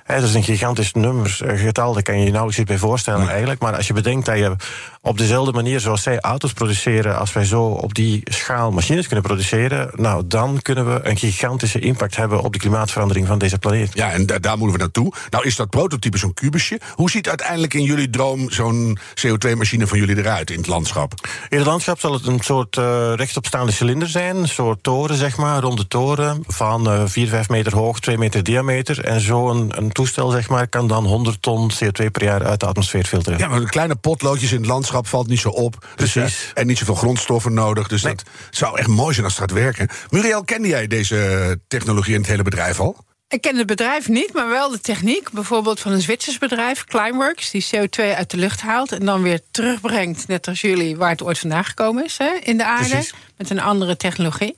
Hè, 0.04 0.14
dat 0.14 0.28
is 0.28 0.34
een 0.34 0.42
gigantisch 0.42 0.92
nummer, 0.92 1.40
getal, 1.44 1.92
daar 1.92 2.02
kan 2.02 2.18
je 2.18 2.24
je 2.24 2.30
nauwelijks 2.30 2.60
iets 2.60 2.68
bij 2.70 2.78
voorstellen 2.78 3.22
mm. 3.22 3.28
eigenlijk. 3.28 3.60
Maar 3.60 3.76
als 3.76 3.86
je 3.86 3.92
bedenkt 3.92 4.26
dat 4.26 4.38
je 4.38 4.56
op 5.04 5.18
dezelfde 5.18 5.52
manier 5.52 5.80
zoals 5.80 6.02
zij 6.02 6.20
auto's 6.20 6.52
produceren, 6.52 7.18
als 7.18 7.32
wij 7.32 7.44
zo 7.44 7.62
op 7.64 7.94
die 7.94 8.20
schaal 8.24 8.70
machines 8.70 9.06
kunnen 9.06 9.24
produceren, 9.24 9.90
nou 9.94 10.26
dan 10.26 10.62
kunnen 10.62 10.94
we 10.94 11.08
een 11.08 11.16
gigantische 11.16 11.78
impact 11.78 12.16
hebben 12.16 12.42
op 12.42 12.52
de 12.52 12.58
klimaatverandering 12.58 13.26
van 13.26 13.38
deze 13.38 13.58
planeet. 13.58 13.90
Ja, 13.94 14.10
en 14.10 14.26
da 14.26 14.38
daar 14.38 14.58
moeten 14.58 14.76
we 14.76 14.82
naartoe. 14.82 15.12
Nou 15.30 15.46
is 15.46 15.56
dat 15.56 15.70
prototype 15.70 16.18
zo'n 16.18 16.34
kubusje. 16.34 16.80
Hoe 16.94 17.10
ziet 17.10 17.28
uiteindelijk 17.28 17.74
in 17.74 17.82
jullie 17.82 18.10
droom 18.10 18.50
zo'n 18.50 18.98
CO2-machine 19.26 19.86
van 19.86 19.98
jullie 19.98 20.16
eruit 20.16 20.50
in 20.50 20.56
het 20.56 20.66
landschap? 20.66 21.12
In 21.48 21.58
het 21.58 21.66
landschap 21.66 22.00
zal 22.00 22.12
het 22.12 22.26
een 22.26 22.40
soort 22.40 22.76
uh, 22.76 23.12
rechtopstaande 23.14 23.72
cilinder 23.72 24.08
zijn, 24.08 24.36
een 24.36 24.48
soort 24.48 24.82
toren 24.82 25.16
zeg 25.16 25.36
maar, 25.36 25.60
ronde 25.60 25.88
toren 25.88 26.42
van 26.46 26.92
uh, 26.92 27.02
4, 27.06 27.28
5 27.28 27.48
meter 27.48 27.74
hoog, 27.74 28.00
2 28.00 28.18
meter 28.18 28.42
diameter. 28.42 29.04
En 29.04 29.20
zo'n 29.20 29.72
een 29.76 29.92
toestel 29.92 30.30
zeg 30.30 30.48
maar 30.48 30.68
kan 30.68 30.86
dan 30.86 31.04
100 31.04 31.42
ton 31.42 31.70
CO2 31.72 32.10
per 32.12 32.24
jaar 32.24 32.44
uit 32.44 32.60
de 32.60 32.66
atmosfeer 32.66 33.04
filteren. 33.04 33.38
Ja, 33.38 33.48
maar 33.48 33.60
kleine 33.60 33.94
potloodjes 33.94 34.52
in 34.52 34.58
het 34.58 34.66
landschap 34.66 34.93
valt 35.02 35.26
niet 35.26 35.40
zo 35.40 35.48
op. 35.48 35.86
Precies. 35.94 36.14
Dus, 36.14 36.44
uh, 36.44 36.50
en 36.54 36.66
niet 36.66 36.78
zoveel 36.78 36.94
grondstoffen 36.94 37.54
nodig. 37.54 37.88
Dus 37.88 38.02
nee. 38.02 38.14
dat 38.14 38.24
zou 38.50 38.78
echt 38.78 38.88
mooi 38.88 39.12
zijn 39.12 39.24
als 39.24 39.38
het 39.38 39.42
gaat 39.42 39.58
werken. 39.58 39.88
Muriel, 40.10 40.44
kende 40.44 40.68
jij 40.68 40.86
deze 40.86 41.60
technologie 41.68 42.14
in 42.14 42.20
het 42.20 42.28
hele 42.28 42.42
bedrijf 42.42 42.80
al? 42.80 43.04
Ik 43.28 43.40
ken 43.40 43.56
het 43.56 43.66
bedrijf 43.66 44.08
niet, 44.08 44.32
maar 44.32 44.48
wel 44.48 44.70
de 44.70 44.80
techniek. 44.80 45.30
Bijvoorbeeld 45.30 45.80
van 45.80 45.92
een 45.92 46.00
Zwitsers 46.00 46.38
bedrijf, 46.38 46.84
Climeworks, 46.84 47.50
die 47.50 47.66
CO2 47.74 48.14
uit 48.14 48.30
de 48.30 48.36
lucht 48.36 48.60
haalt 48.60 48.92
en 48.92 49.06
dan 49.06 49.22
weer 49.22 49.40
terugbrengt, 49.50 50.28
net 50.28 50.48
als 50.48 50.60
jullie, 50.60 50.96
waar 50.96 51.10
het 51.10 51.22
ooit 51.22 51.38
vandaan 51.38 51.64
gekomen 51.64 52.04
is, 52.04 52.18
hè, 52.18 52.32
in 52.42 52.56
de 52.56 52.64
aarde. 52.64 52.88
Precies. 52.88 53.14
Met 53.36 53.50
een 53.50 53.60
andere 53.60 53.96
technologie. 53.96 54.56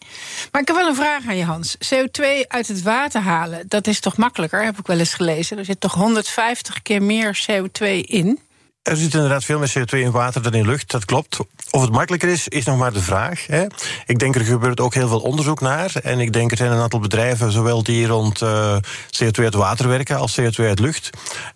Maar 0.52 0.60
ik 0.60 0.66
heb 0.66 0.76
wel 0.76 0.88
een 0.88 0.94
vraag 0.94 1.26
aan 1.26 1.36
je, 1.36 1.44
Hans. 1.44 1.76
CO2 1.76 2.46
uit 2.48 2.68
het 2.68 2.82
water 2.82 3.20
halen, 3.20 3.64
dat 3.68 3.86
is 3.86 4.00
toch 4.00 4.16
makkelijker, 4.16 4.64
heb 4.64 4.78
ik 4.78 4.86
wel 4.86 4.98
eens 4.98 5.14
gelezen. 5.14 5.58
Er 5.58 5.64
zit 5.64 5.80
toch 5.80 5.94
150 5.94 6.82
keer 6.82 7.02
meer 7.02 7.46
CO2 7.50 7.86
in? 8.00 8.40
Er 8.86 8.96
zit 8.96 9.14
inderdaad 9.14 9.44
veel 9.44 9.58
meer 9.58 9.74
CO2 9.78 9.98
in 9.98 10.10
water 10.10 10.42
dan 10.42 10.54
in 10.54 10.66
lucht, 10.66 10.90
dat 10.90 11.04
klopt. 11.04 11.38
Of 11.70 11.82
het 11.82 11.90
makkelijker 11.90 12.28
is, 12.28 12.48
is 12.48 12.64
nog 12.64 12.78
maar 12.78 12.92
de 12.92 13.02
vraag. 13.02 13.46
Hè. 13.46 13.66
Ik 14.06 14.18
denk 14.18 14.34
er 14.34 14.44
gebeurt 14.44 14.80
ook 14.80 14.94
heel 14.94 15.08
veel 15.08 15.20
onderzoek 15.20 15.60
naar. 15.60 15.92
En 16.02 16.20
ik 16.20 16.32
denk 16.32 16.50
er 16.50 16.56
zijn 16.56 16.72
een 16.72 16.80
aantal 16.80 17.00
bedrijven, 17.00 17.52
zowel 17.52 17.82
die 17.82 18.06
rond 18.06 18.40
uh, 18.40 18.76
CO2 19.22 19.42
uit 19.42 19.54
water 19.54 19.88
werken 19.88 20.16
als 20.16 20.40
CO2 20.40 20.64
uit 20.64 20.78
lucht. 20.78 21.10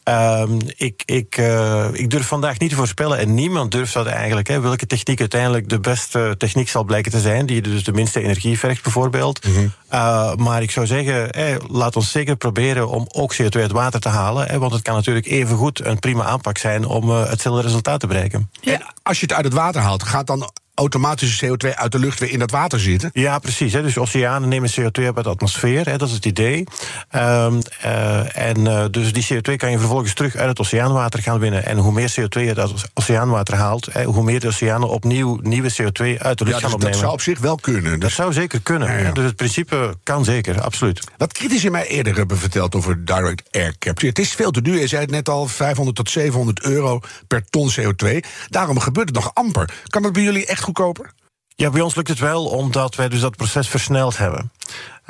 Um, 0.04 0.58
ik, 0.76 1.02
ik, 1.04 1.36
uh, 1.38 1.86
ik 1.92 2.10
durf 2.10 2.26
vandaag 2.26 2.58
niet 2.58 2.70
te 2.70 2.76
voorspellen, 2.76 3.18
en 3.18 3.34
niemand 3.34 3.70
durft 3.70 3.94
dat 3.94 4.06
eigenlijk, 4.06 4.48
hè, 4.48 4.60
welke 4.60 4.86
techniek 4.86 5.20
uiteindelijk 5.20 5.68
de 5.68 5.80
beste 5.80 6.34
techniek 6.38 6.68
zal 6.68 6.84
blijken 6.84 7.12
te 7.12 7.20
zijn, 7.20 7.46
die 7.46 7.62
dus 7.62 7.84
de 7.84 7.92
minste 7.92 8.22
energie 8.22 8.58
vergt, 8.58 8.82
bijvoorbeeld. 8.82 9.46
Mm 9.46 9.54
-hmm. 9.54 9.72
uh, 9.92 10.34
maar 10.34 10.62
ik 10.62 10.70
zou 10.70 10.86
zeggen, 10.86 11.28
hè, 11.30 11.56
laat 11.68 11.96
ons 11.96 12.10
zeker 12.10 12.36
proberen 12.36 12.88
om 12.88 13.06
ook 13.12 13.34
CO2 13.34 13.60
uit 13.60 13.72
water 13.72 14.00
te 14.00 14.08
halen. 14.08 14.48
Hè, 14.48 14.58
want 14.58 14.72
het 14.72 14.82
kan 14.82 14.94
natuurlijk 14.94 15.26
evengoed 15.26 15.84
een 15.84 15.98
prima 15.98 16.24
aanpak 16.24 16.58
zijn 16.58 16.84
om 16.84 17.19
hetzelfde 17.28 17.62
resultaat 17.62 18.00
te 18.00 18.06
bereiken. 18.06 18.50
Ja. 18.60 18.72
En 18.72 18.94
als 19.02 19.20
je 19.20 19.26
het 19.26 19.34
uit 19.34 19.44
het 19.44 19.54
water 19.54 19.80
haalt, 19.80 20.02
gaat 20.02 20.26
dan 20.26 20.50
automatisch 20.74 21.44
CO2 21.44 21.74
uit 21.74 21.92
de 21.92 21.98
lucht 21.98 22.18
weer 22.18 22.30
in 22.30 22.38
dat 22.38 22.50
water 22.50 22.80
zitten? 22.80 23.10
Ja, 23.12 23.38
precies. 23.38 23.72
Hè. 23.72 23.82
Dus 23.82 23.98
oceanen 23.98 24.48
nemen 24.48 24.70
CO2 24.70 25.08
op 25.08 25.16
uit 25.16 25.24
de 25.24 25.30
atmosfeer. 25.30 25.86
Hè. 25.86 25.98
Dat 25.98 26.08
is 26.08 26.14
het 26.14 26.24
idee. 26.24 26.64
Um, 27.14 27.60
uh, 27.84 28.36
en 28.36 28.60
uh, 28.60 28.84
dus 28.90 29.12
die 29.12 29.26
CO2 29.32 29.56
kan 29.56 29.70
je 29.70 29.78
vervolgens 29.78 30.14
terug 30.14 30.36
uit 30.36 30.48
het 30.48 30.58
oceaanwater 30.58 31.22
gaan 31.22 31.38
winnen. 31.38 31.64
En 31.64 31.76
hoe 31.76 31.92
meer 31.92 32.14
CO2 32.20 32.40
je 32.40 32.54
uit 32.56 32.70
het 32.70 32.90
oceaanwater 32.94 33.54
haalt, 33.54 33.88
hè, 33.92 34.04
hoe 34.04 34.22
meer 34.22 34.40
de 34.40 34.46
oceanen 34.46 34.88
opnieuw 34.88 35.38
nieuwe 35.42 35.70
CO2 35.70 36.18
uit 36.18 36.38
de 36.38 36.44
lucht 36.44 36.60
ja, 36.60 36.60
gaan 36.60 36.60
dus 36.60 36.72
opnemen. 36.72 36.90
Dat 36.90 37.00
zou 37.00 37.12
op 37.12 37.20
zich 37.20 37.38
wel 37.38 37.56
kunnen. 37.56 37.90
Dat, 37.90 38.00
dat 38.00 38.10
zou 38.10 38.32
zeker 38.32 38.60
kunnen. 38.60 38.88
Ja, 38.88 38.96
ja. 38.96 39.12
Dus 39.12 39.24
het 39.24 39.36
principe 39.36 39.94
kan 40.02 40.24
zeker, 40.24 40.60
absoluut. 40.60 41.04
Wat 41.16 41.32
critici 41.32 41.70
mij 41.70 41.86
eerder 41.86 42.16
hebben 42.16 42.38
verteld 42.38 42.74
over 42.74 43.04
direct 43.04 43.42
air 43.50 43.74
capture. 43.78 44.08
Het 44.08 44.18
is 44.18 44.32
veel 44.32 44.50
te 44.50 44.62
duur. 44.62 44.80
Je 44.80 44.86
zei 44.86 45.02
het 45.02 45.10
net 45.10 45.28
al, 45.28 45.46
500 45.46 45.96
tot 45.96 46.10
700 46.10 46.62
euro 46.62 47.00
per 47.26 47.44
ton 47.50 47.70
CO2. 47.80 48.16
Daarom 48.48 48.78
gebeurt 48.78 49.08
het 49.08 49.16
nog 49.16 49.30
amper. 49.34 49.70
Kan 49.86 50.02
dat 50.02 50.12
bij 50.12 50.22
jullie 50.22 50.46
echt 50.46 50.59
goedkoper? 50.62 51.12
Ja, 51.48 51.70
bij 51.70 51.80
ons 51.80 51.94
lukt 51.94 52.08
het 52.08 52.18
wel 52.18 52.44
omdat 52.44 52.94
wij 52.94 53.08
dus 53.08 53.20
dat 53.20 53.36
proces 53.36 53.68
versneld 53.68 54.18
hebben. 54.18 54.52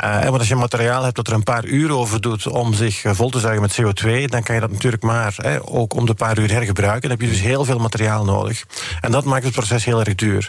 Uh, 0.05 0.25
want 0.25 0.39
als 0.39 0.49
je 0.49 0.55
materiaal 0.55 1.03
hebt 1.03 1.17
dat 1.17 1.27
er 1.27 1.33
een 1.33 1.43
paar 1.43 1.65
uur 1.65 1.93
over 1.93 2.21
doet 2.21 2.47
om 2.47 2.75
zich 2.75 3.05
eh, 3.05 3.13
vol 3.15 3.31
te 3.31 3.39
zuigen 3.39 3.63
met 3.63 3.81
CO2, 3.81 4.25
dan 4.25 4.43
kan 4.43 4.55
je 4.55 4.61
dat 4.61 4.71
natuurlijk 4.71 5.03
maar 5.03 5.37
ook 5.65 5.95
om 5.95 6.07
de 6.07 6.15
paar 6.15 6.39
uur 6.39 6.51
hergebruiken. 6.51 7.09
Dan 7.09 7.11
heb 7.11 7.21
je 7.21 7.35
dus 7.35 7.41
heel 7.41 7.65
veel 7.65 7.79
materiaal 7.79 8.25
nodig. 8.25 8.65
En 9.01 9.11
dat 9.11 9.25
maakt 9.25 9.45
het 9.45 9.53
proces 9.53 9.85
heel 9.85 10.01
erg 10.01 10.15
duur. 10.15 10.49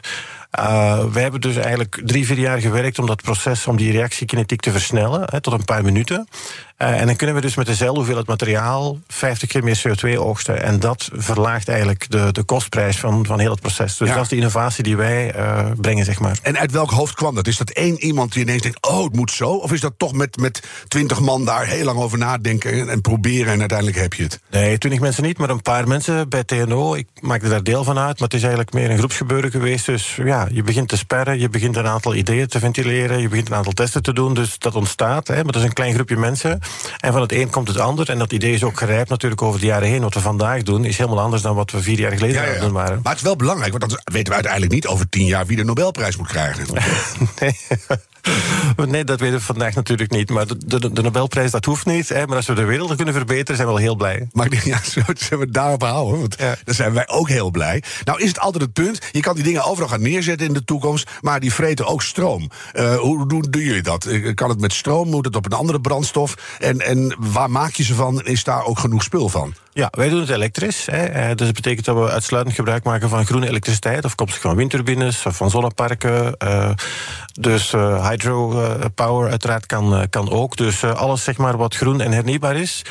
Uh, 0.59 1.03
wij 1.11 1.21
hebben 1.21 1.41
dus 1.41 1.55
eigenlijk 1.55 2.01
drie, 2.05 2.25
vier 2.25 2.39
jaar 2.39 2.59
gewerkt 2.59 2.99
om 2.99 3.05
dat 3.05 3.21
proces, 3.21 3.67
om 3.67 3.77
die 3.77 3.91
reactiekinetiek 3.91 4.61
te 4.61 4.71
versnellen, 4.71 5.23
hè, 5.31 5.41
tot 5.41 5.53
een 5.53 5.65
paar 5.65 5.83
minuten. 5.83 6.27
Uh, 6.77 6.99
en 6.99 7.05
dan 7.05 7.15
kunnen 7.15 7.35
we 7.35 7.41
dus 7.41 7.55
met 7.55 7.65
dezelfde 7.65 7.95
hoeveelheid 7.95 8.27
materiaal 8.27 8.99
50 9.07 9.49
keer 9.49 9.63
meer 9.63 9.81
CO2 9.87 10.17
oogsten. 10.19 10.63
En 10.63 10.79
dat 10.79 11.09
verlaagt 11.13 11.67
eigenlijk 11.67 12.05
de, 12.09 12.31
de 12.31 12.43
kostprijs 12.43 12.99
van, 12.99 13.25
van 13.25 13.39
heel 13.39 13.51
het 13.51 13.61
proces. 13.61 13.97
Dus 13.97 14.07
Ja. 14.07 14.13
dat 14.13 14.23
is 14.23 14.29
de 14.29 14.35
innovatie 14.35 14.83
die 14.83 14.97
wij 14.97 15.35
uh, 15.35 15.65
brengen, 15.77 16.05
zeg 16.05 16.19
maar. 16.19 16.37
En 16.41 16.57
uit 16.57 16.71
welk 16.71 16.91
hoofd 16.91 17.13
kwam 17.13 17.35
dat? 17.35 17.47
Is 17.47 17.57
dat 17.57 17.69
één 17.69 18.03
iemand 18.03 18.33
die 18.33 18.43
ineens 18.43 18.61
denkt: 18.61 18.87
oh, 18.87 19.00
het 19.03 19.15
moet 19.15 19.31
zo? 19.31 19.49
Of 19.49 19.71
is 19.71 19.79
dat 19.79 19.93
toch 19.97 20.13
met, 20.13 20.37
met 20.37 20.63
twintig 20.87 21.19
man 21.19 21.45
daar 21.45 21.65
heel 21.65 21.85
lang 21.85 21.99
over 21.99 22.17
nadenken 22.17 22.71
en, 22.71 22.89
en 22.89 23.01
proberen 23.01 23.53
en 23.53 23.59
uiteindelijk 23.59 23.97
heb 23.97 24.13
je 24.13 24.23
het? 24.23 24.39
Nee, 24.49 24.77
twintig 24.77 25.01
mensen 25.01 25.23
niet, 25.23 25.37
maar 25.37 25.49
een 25.49 25.61
paar 25.61 25.87
mensen 25.87 26.29
bij 26.29 26.43
TNO. 26.43 26.95
Ik 26.95 27.07
maakte 27.19 27.49
daar 27.49 27.63
deel 27.63 27.83
van 27.83 27.97
uit, 27.97 28.19
maar 28.19 28.27
het 28.27 28.33
is 28.33 28.41
eigenlijk 28.41 28.73
meer 28.73 28.89
een 28.89 28.97
groepsgebeuren 28.97 29.51
geweest. 29.51 29.85
Dus 29.85 30.15
ja, 30.15 30.47
je 30.51 30.63
begint 30.63 30.87
te 30.87 30.97
sperren, 30.97 31.39
je 31.39 31.49
begint 31.49 31.75
een 31.75 31.87
aantal 31.87 32.15
ideeën 32.15 32.47
te 32.47 32.59
ventileren, 32.59 33.21
je 33.21 33.27
begint 33.27 33.49
een 33.49 33.55
aantal 33.55 33.73
testen 33.73 34.03
te 34.03 34.13
doen. 34.13 34.33
Dus 34.33 34.59
dat 34.59 34.75
ontstaat, 34.75 35.27
hè, 35.27 35.33
maar 35.33 35.51
dat 35.51 35.61
is 35.61 35.67
een 35.67 35.73
klein 35.73 35.93
groepje 35.93 36.17
mensen. 36.17 36.59
En 36.99 37.11
van 37.11 37.21
het 37.21 37.31
een 37.31 37.49
komt 37.49 37.67
het 37.67 37.79
ander. 37.79 38.09
En 38.09 38.17
dat 38.17 38.33
idee 38.33 38.53
is 38.53 38.63
ook 38.63 38.77
gerijpt 38.77 39.09
natuurlijk 39.09 39.41
over 39.41 39.59
de 39.59 39.65
jaren 39.65 39.87
heen. 39.87 40.01
Wat 40.01 40.13
we 40.13 40.19
vandaag 40.19 40.63
doen 40.63 40.85
is 40.85 40.97
helemaal 40.97 41.19
anders 41.19 41.41
dan 41.41 41.55
wat 41.55 41.71
we 41.71 41.81
vier 41.81 41.99
jaar 41.99 42.11
geleden 42.11 42.41
aan 42.41 42.47
het 42.47 42.59
doen 42.59 42.71
waren. 42.71 42.99
Maar 43.03 43.11
het 43.11 43.21
is 43.21 43.27
wel 43.27 43.35
belangrijk, 43.35 43.77
want 43.77 43.91
dat 43.91 44.01
weten 44.03 44.27
we 44.27 44.33
uiteindelijk 44.33 44.73
niet 44.73 44.87
over 44.87 45.09
tien 45.09 45.25
jaar 45.25 45.45
wie 45.45 45.57
de 45.57 45.63
Nobelprijs 45.63 46.17
moet 46.17 46.27
krijgen. 46.27 46.65
Nee. 47.39 47.55
Nee, 48.85 49.03
dat 49.03 49.19
weten 49.19 49.37
we 49.37 49.43
vandaag 49.43 49.75
natuurlijk 49.75 50.11
niet. 50.11 50.29
Maar 50.29 50.47
de, 50.47 50.57
de, 50.79 50.91
de 50.91 51.01
Nobelprijs, 51.01 51.51
dat 51.51 51.65
hoeft 51.65 51.85
niet. 51.85 52.09
Hè. 52.09 52.25
Maar 52.27 52.35
als 52.35 52.45
we 52.47 52.53
de 52.53 52.63
wereld 52.63 52.95
kunnen 52.95 53.13
verbeteren, 53.13 53.55
zijn 53.55 53.67
we 53.67 53.73
wel 53.73 53.83
heel 53.83 53.95
blij. 53.95 54.27
Maar 54.31 54.65
ja, 54.65 54.79
zo 54.83 55.01
zullen 55.27 55.45
we 55.45 55.51
daarop 55.51 55.81
houden. 55.81 56.19
Want 56.19 56.35
Ja. 56.39 56.55
dan 56.63 56.75
zijn 56.75 56.93
wij 56.93 57.07
ook 57.07 57.29
heel 57.29 57.51
blij. 57.51 57.83
Nou 58.03 58.21
is 58.21 58.27
het 58.27 58.39
altijd 58.39 58.63
het 58.63 58.73
punt. 58.73 58.99
Je 59.11 59.19
kan 59.19 59.35
die 59.35 59.43
dingen 59.43 59.63
overal 59.63 59.89
gaan 59.89 60.01
neerzetten 60.01 60.47
in 60.47 60.53
de 60.53 60.63
toekomst. 60.63 61.09
Maar 61.21 61.39
die 61.39 61.53
vreten 61.53 61.85
ook 61.87 62.01
stroom. 62.01 62.49
Eh, 62.71 62.95
hoe 62.95 63.27
doen, 63.27 63.45
doen 63.49 63.61
jullie 63.63 63.81
dat? 63.81 64.05
Eh, 64.05 64.33
Kan 64.33 64.49
het 64.49 64.59
met 64.59 64.73
stroom? 64.73 65.09
Moet 65.09 65.25
het 65.25 65.35
op 65.35 65.45
een 65.45 65.51
andere 65.57 65.81
brandstof? 65.81 66.35
En, 66.59 66.79
en 66.79 67.15
waar 67.19 67.51
maak 67.51 67.73
je 67.73 67.83
ze 67.83 67.95
van? 67.95 68.21
Is 68.25 68.43
daar 68.43 68.65
ook 68.65 68.79
genoeg 68.79 69.03
spul 69.03 69.29
van? 69.29 69.53
Ja, 69.73 69.87
wij 69.91 70.09
doen 70.09 70.19
het 70.19 70.29
elektrisch. 70.29 70.85
Hè. 70.85 71.03
Eh, 71.05 71.27
Dus 71.27 71.45
dat 71.45 71.53
betekent 71.53 71.85
dat 71.85 71.95
we 71.95 72.11
uitsluitend 72.11 72.55
gebruik 72.55 72.83
maken 72.83 73.09
van 73.09 73.25
groene 73.25 73.47
elektriciteit, 73.47 74.05
afkomstig 74.05 74.41
van 74.41 74.55
windturbines 74.55 75.25
of 75.25 75.35
van 75.35 75.49
zonneparken. 75.49 76.37
Eh, 76.37 76.69
dus 77.39 77.73
eh, 77.73 78.09
hydropower 78.09 79.29
uiteraard 79.29 79.65
kan, 79.65 80.07
kan 80.09 80.29
ook. 80.29 80.57
Dus 80.57 80.83
alles 80.83 81.23
zeg 81.23 81.37
maar, 81.37 81.57
wat 81.57 81.75
groen 81.75 82.01
en 82.01 82.11
hernieuwbaar 82.11 82.55
is, 82.55 82.81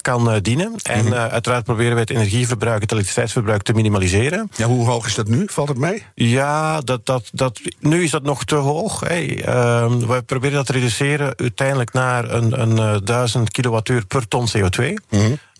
kan 0.00 0.38
dienen. 0.42 0.74
En 0.82 1.12
eh, 1.12 1.26
uiteraard 1.26 1.64
proberen 1.64 1.92
wij 1.92 2.00
het 2.00 2.10
energieverbruik, 2.10 2.80
het 2.80 2.90
elektriciteitsverbruik 2.90 3.62
te 3.62 3.72
minimaliseren. 3.72 4.50
Ja, 4.56 4.66
hoe 4.66 4.86
hoog 4.86 5.06
is 5.06 5.14
dat 5.14 5.28
nu? 5.28 5.44
Valt 5.50 5.68
het 5.68 5.78
mee? 5.78 6.02
Ja, 6.14 6.80
dat, 6.80 7.06
dat, 7.06 7.28
dat, 7.32 7.60
nu 7.80 8.02
is 8.02 8.10
dat 8.10 8.22
nog 8.22 8.44
te 8.44 8.54
hoog. 8.54 9.00
Hey, 9.00 9.44
ehm, 9.44 9.98
we 9.98 10.22
proberen 10.22 10.56
dat 10.56 10.66
te 10.66 10.72
reduceren 10.72 11.34
uiteindelijk 11.36 11.92
naar 11.92 12.30
een, 12.30 12.60
een 12.60 12.78
eh, 12.78 12.96
1000 13.04 13.50
kilowattuur 13.50 14.06
per 14.06 14.28
ton 14.28 14.48
CO2. 14.48 14.92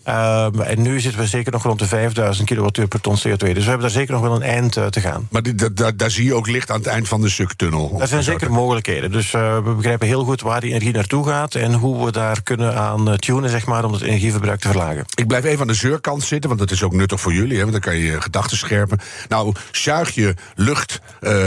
Ehm, 0.07 0.59
en 0.61 0.81
nu 0.81 0.99
zitten 0.99 1.19
we 1.21 1.27
zeker 1.27 1.51
nog 1.51 1.63
rond 1.63 1.79
de 1.79 1.85
5000 1.87 2.47
kilowattuur 2.47 2.87
per 2.87 3.01
ton 3.01 3.15
CO2. 3.17 3.37
Dus 3.37 3.53
we 3.53 3.61
hebben 3.61 3.79
daar 3.79 3.89
zeker 3.89 4.13
nog 4.13 4.21
wel 4.21 4.35
een 4.35 4.41
eind 4.41 4.77
eh, 4.77 4.85
te 4.85 5.01
gaan. 5.01 5.27
Maar 5.31 5.41
dit- 5.43 5.99
daar 5.99 6.11
zie 6.11 6.25
je 6.25 6.33
ook 6.33 6.47
licht 6.47 6.71
aan 6.71 6.77
het 6.77 6.87
eind 6.87 7.07
van 7.07 7.21
de 7.21 7.29
suktunnel. 7.29 7.97
Er 8.01 8.07
zijn 8.07 8.23
zeker 8.23 8.51
mogelijkheden. 8.51 9.11
Dus 9.11 9.33
eh, 9.33 9.55
we 9.63 9.71
begrijpen 9.73 10.07
heel 10.07 10.23
goed 10.23 10.41
waar 10.41 10.61
die 10.61 10.69
energie 10.69 10.93
naartoe 10.93 11.27
gaat 11.27 11.55
en 11.55 11.73
hoe 11.73 12.05
we 12.05 12.11
daar 12.11 12.43
kunnen 12.43 12.75
aan 12.75 13.09
eh, 13.09 13.13
tunen, 13.15 13.49
zeg 13.49 13.65
maar, 13.65 13.85
om 13.85 13.93
het 13.93 14.01
energieverbruik 14.01 14.59
te 14.59 14.67
verlagen. 14.67 15.05
Ik 15.15 15.27
blijf 15.27 15.43
even 15.43 15.61
aan 15.61 15.67
de 15.67 15.73
zeurkant 15.73 16.23
zitten, 16.23 16.49
want 16.49 16.61
dat 16.61 16.71
is 16.71 16.83
ook 16.83 16.93
nuttig 16.93 17.21
voor 17.21 17.33
jullie. 17.33 17.53
Hè, 17.55 17.59
want 17.59 17.71
dan 17.71 17.81
kan 17.81 17.95
je 17.97 18.05
je 18.05 18.21
gedachten 18.21 18.57
scherpen. 18.57 18.99
Nou, 19.29 19.53
zuig 19.71 20.09
je 20.15 20.33
lucht 20.55 20.99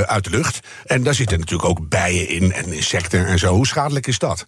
uit 0.06 0.24
de 0.24 0.30
lucht. 0.30 0.60
En 0.86 1.02
daar 1.02 1.14
zitten 1.14 1.38
natuurlijk 1.38 1.68
ook 1.68 1.88
bijen 1.88 2.28
in 2.28 2.52
en 2.52 2.72
insecten 2.72 3.26
en 3.26 3.38
zo. 3.38 3.54
Hoe 3.54 3.66
schadelijk 3.66 4.06
is 4.06 4.18
dat? 4.18 4.46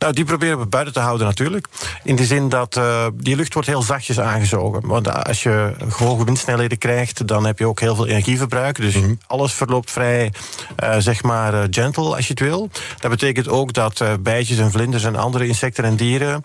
Nou, 0.00 0.12
die 0.12 0.24
proberen 0.24 0.58
we 0.58 0.66
buiten 0.66 0.94
te 0.94 1.00
houden 1.00 1.26
natuurlijk. 1.26 1.66
In 2.02 2.16
de 2.16 2.24
zin 2.24 2.48
dat 2.48 2.76
eh, 2.76 3.06
die 3.14 3.36
lucht 3.36 3.54
wordt 3.54 3.68
heel 3.68 3.82
zachtjes 3.82 4.20
aangezogen. 4.20 4.86
Want 4.86 5.24
als 5.24 5.42
je 5.42 5.74
hoge 5.96 6.24
windsnelheden 6.24 6.78
krijgt, 6.78 7.26
dan 7.26 7.46
heb 7.46 7.58
je 7.58 7.66
ook 7.66 7.80
heel 7.80 7.94
veel 7.94 8.06
energieverbruik. 8.06 8.76
Dus 8.76 8.94
alles 9.26 9.52
verloopt 9.52 9.90
vrij, 9.90 10.32
eh, 10.76 10.96
zeg 10.98 11.22
maar, 11.22 11.54
eh, 11.54 11.66
gentle 11.70 12.16
als 12.16 12.26
je 12.26 12.32
het 12.32 12.40
wil. 12.40 12.70
Dat 12.98 13.10
betekent 13.10 13.48
ook 13.48 13.72
dat 13.72 14.02
bijtjes 14.20 14.58
en 14.58 14.70
vlinders 14.70 15.04
en 15.04 15.16
andere 15.16 15.46
insecten 15.46 15.84
en 15.84 15.96
dieren... 15.96 16.42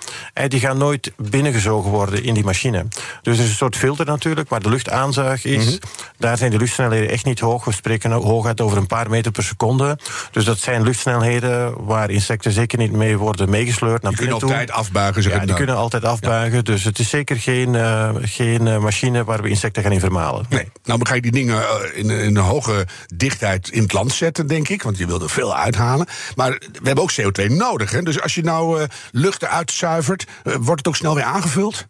Die 0.48 0.60
gaan 0.60 0.78
nooit 0.78 1.12
binnengezogen 1.18 1.92
worden 1.92 2.24
in 2.24 2.34
die 2.34 2.44
machine. 2.44 2.86
Dus 3.22 3.38
er 3.38 3.44
is 3.44 3.50
een 3.50 3.56
soort 3.56 3.76
filter 3.76 4.06
natuurlijk, 4.06 4.50
waar 4.50 4.62
de 4.62 4.70
lucht 4.70 4.90
aanzuig 4.90 5.46
is. 5.46 5.80
Daar 6.18 6.38
zijn 6.38 6.52
de 6.52 6.58
luchtsnelheden 6.58 7.10
echt 7.10 7.26
niet 7.26 7.40
hoog. 7.40 7.66
We 7.66 7.72
spreken 7.72 8.12
hooguit 8.12 8.62
over 8.62 8.78
een 8.78 8.88
paar 8.88 9.10
meter 9.10 9.32
per 9.32 9.44
seconde. 9.44 9.98
Dus 10.32 10.46
dat 10.46 10.58
zijn 10.58 10.84
luchtsnelheden 10.84 11.86
waar 11.86 12.10
insecten 12.10 12.52
zeker 12.52 12.78
niet 12.78 12.92
mee 12.92 13.18
worden 13.18 13.45
meegesleurd 13.50 14.02
naar 14.02 14.14
binnen 14.14 14.38
toe. 14.38 14.50
altijd 14.50 14.72
afbuigen, 14.72 15.24
zeg 15.24 15.32
Ja, 15.32 15.38
die 15.38 15.48
nou. 15.48 15.58
kunnen 15.58 15.76
altijd 15.76 16.04
afbuigen. 16.06 16.66
Dus 16.66 16.84
het 16.84 17.00
is 17.00 17.10
zeker 17.10 17.36
geen, 17.36 17.76
eh, 17.76 18.10
geen 18.22 18.68
eh, 18.68 18.78
machine 18.78 19.24
waar 19.24 19.42
we 19.42 19.50
insecten 19.50 19.84
gaan 19.84 19.92
in 19.92 20.00
vermalen. 20.00 20.46
Nee, 20.50 20.72
nou 20.84 21.00
ga 21.06 21.14
je 21.14 21.22
die 21.22 21.32
dingen 21.32 21.62
eh, 21.62 21.98
in, 21.98 22.10
in 22.10 22.36
een 22.36 22.44
hoge 22.44 22.88
dichtheid 23.16 23.70
in 23.70 23.82
het 23.82 23.94
land 23.94 24.12
zetten, 24.14 24.48
denk 24.48 24.70
ik. 24.70 24.84
Want 24.84 24.98
je 24.98 25.06
wil 25.06 25.22
er 25.22 25.30
veel 25.30 25.56
uithalen. 25.56 26.08
Maar 26.36 26.50
we 26.52 26.82
hebben 26.84 27.04
ook 27.04 27.14
CO2 27.22 27.46
nodig. 27.52 27.92
Hè? 27.92 28.02
Dus 28.02 28.22
als 28.22 28.36
je 28.36 28.44
nou 28.44 28.82
eh, 28.82 28.88
lucht 29.12 29.44
eruit 29.44 29.72
zuivert, 29.72 30.26
wordt 30.44 30.78
het 30.78 30.88
ook 30.88 30.96
snel 30.96 31.16
weer 31.16 31.24
aangevuld? 31.24 31.86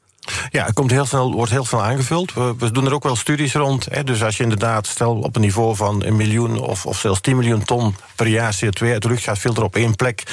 Ja, 0.49 0.65
het 0.65 0.73
komt 0.73 0.91
heel 0.91 1.05
snel, 1.05 1.31
wordt 1.33 1.51
heel 1.51 1.65
snel 1.65 1.83
aangevuld. 1.83 2.33
We, 2.33 2.55
we 2.57 2.71
doen 2.71 2.85
er 2.85 2.93
ook 2.93 3.03
wel 3.03 3.15
studies 3.15 3.53
rond. 3.53 3.87
Hè. 3.89 4.03
Dus 4.03 4.23
als 4.23 4.37
je 4.37 4.43
inderdaad, 4.43 4.87
stel 4.87 5.15
op 5.15 5.35
een 5.35 5.41
niveau 5.41 5.75
van 5.75 6.03
een 6.03 6.15
miljoen 6.15 6.59
of, 6.59 6.85
of 6.85 6.99
zelfs 6.99 7.21
10 7.21 7.35
miljoen 7.35 7.63
ton 7.63 7.95
per 8.15 8.27
jaar 8.27 8.55
CO2 8.55 8.87
uit 8.87 9.01
de 9.01 9.07
lucht 9.07 9.23
gaat 9.23 9.37
filteren 9.37 9.67
op 9.67 9.75
één 9.75 9.95
plek. 9.95 10.23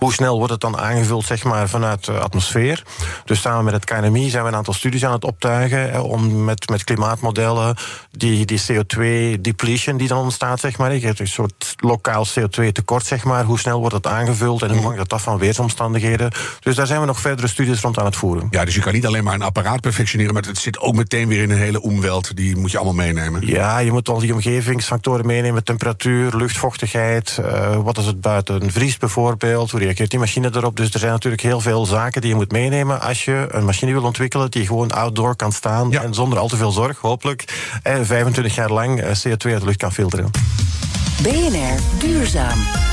Hoe 0.00 0.12
snel 0.12 0.36
wordt 0.36 0.52
het 0.52 0.60
dan 0.60 0.78
aangevuld 0.78 1.24
zeg 1.24 1.44
maar, 1.44 1.68
vanuit 1.68 2.04
de 2.04 2.12
atmosfeer? 2.18 2.82
Dus 3.24 3.40
samen 3.40 3.64
met 3.64 3.74
het 3.74 3.84
KNMI 3.84 4.30
zijn 4.30 4.42
we 4.42 4.48
een 4.48 4.54
aantal 4.56 4.74
studies 4.74 5.04
aan 5.04 5.12
het 5.12 5.24
optuigen. 5.24 5.90
Hè, 5.90 6.00
om 6.00 6.44
met, 6.44 6.68
met 6.68 6.84
klimaatmodellen 6.84 7.76
die, 8.10 8.46
die 8.46 8.60
CO2-depletion 8.72 9.96
die 9.96 10.08
dan 10.08 10.18
ontstaat, 10.18 10.60
zeg 10.60 10.78
maar. 10.78 10.90
Een 10.90 11.16
soort 11.26 11.74
lokaal 11.76 12.26
CO2-tekort, 12.26 13.06
zeg 13.06 13.24
maar. 13.24 13.44
Hoe 13.44 13.58
snel 13.58 13.78
wordt 13.78 14.02
dat 14.02 14.12
aangevuld 14.12 14.62
en 14.62 14.70
hoe 14.70 14.82
hangt 14.82 14.96
dat 14.98 15.12
af 15.12 15.22
van 15.22 15.38
weersomstandigheden? 15.38 16.30
Dus 16.60 16.76
daar 16.76 16.86
zijn 16.86 17.00
we 17.00 17.06
nog 17.06 17.20
verdere 17.20 17.48
studies 17.48 17.80
rond 17.80 17.98
aan 17.98 18.04
het 18.04 18.16
voeren. 18.16 18.48
Ja, 18.50 18.64
dus 18.64 18.74
je 18.74 18.80
kan 18.80 18.92
niet 18.92 19.06
alleen 19.06 19.24
maar 19.24 19.34
een 19.34 19.42
apparaat 19.42 19.80
perfectioneren, 19.80 20.34
maar 20.34 20.42
het 20.42 20.58
zit 20.58 20.78
ook 20.78 20.94
meteen 20.94 21.28
weer 21.28 21.42
in 21.42 21.50
een 21.50 21.58
hele 21.58 21.82
omweld. 21.82 22.36
Die 22.36 22.56
moet 22.56 22.70
je 22.70 22.76
allemaal 22.76 22.94
meenemen. 22.94 23.46
Ja, 23.46 23.78
je 23.78 23.92
moet 23.92 24.08
al 24.08 24.18
die 24.18 24.34
omgevingsfactoren 24.34 25.26
meenemen. 25.26 25.64
Temperatuur, 25.64 26.36
luchtvochtigheid. 26.36 27.38
eh, 27.44 27.76
wat 27.76 27.98
is 27.98 28.06
het 28.06 28.20
buiten 28.20 28.70
vriest 28.70 28.98
bijvoorbeeld? 28.98 29.70
Hoe 29.70 29.80
reageert 29.90 30.10
die 30.10 30.18
machine 30.18 30.50
erop? 30.54 30.76
Dus 30.76 30.92
er 30.92 30.98
zijn 30.98 31.12
natuurlijk 31.12 31.42
heel 31.42 31.60
veel 31.60 31.86
zaken 31.86 32.20
die 32.20 32.30
je 32.30 32.36
moet 32.36 32.52
meenemen... 32.52 33.00
als 33.00 33.24
je 33.24 33.46
een 33.50 33.64
machine 33.64 33.92
wil 33.92 34.02
ontwikkelen 34.02 34.50
die 34.50 34.66
gewoon 34.66 34.90
outdoor 34.90 35.36
kan 35.36 35.52
staan... 35.52 35.90
Ja. 35.90 36.02
en 36.02 36.14
zonder 36.14 36.38
al 36.38 36.48
te 36.48 36.56
veel 36.56 36.70
zorg, 36.70 36.98
hopelijk... 36.98 37.44
eh, 37.82 37.94
25 38.02 38.54
jaar 38.54 38.70
lang 38.70 39.00
eh, 39.00 39.08
CO2 39.08 39.28
uit 39.28 39.40
de 39.60 39.64
lucht 39.64 39.76
kan 39.76 39.92
filteren. 39.92 40.30
BNR 41.22 41.98
Duurzaam. 41.98 42.89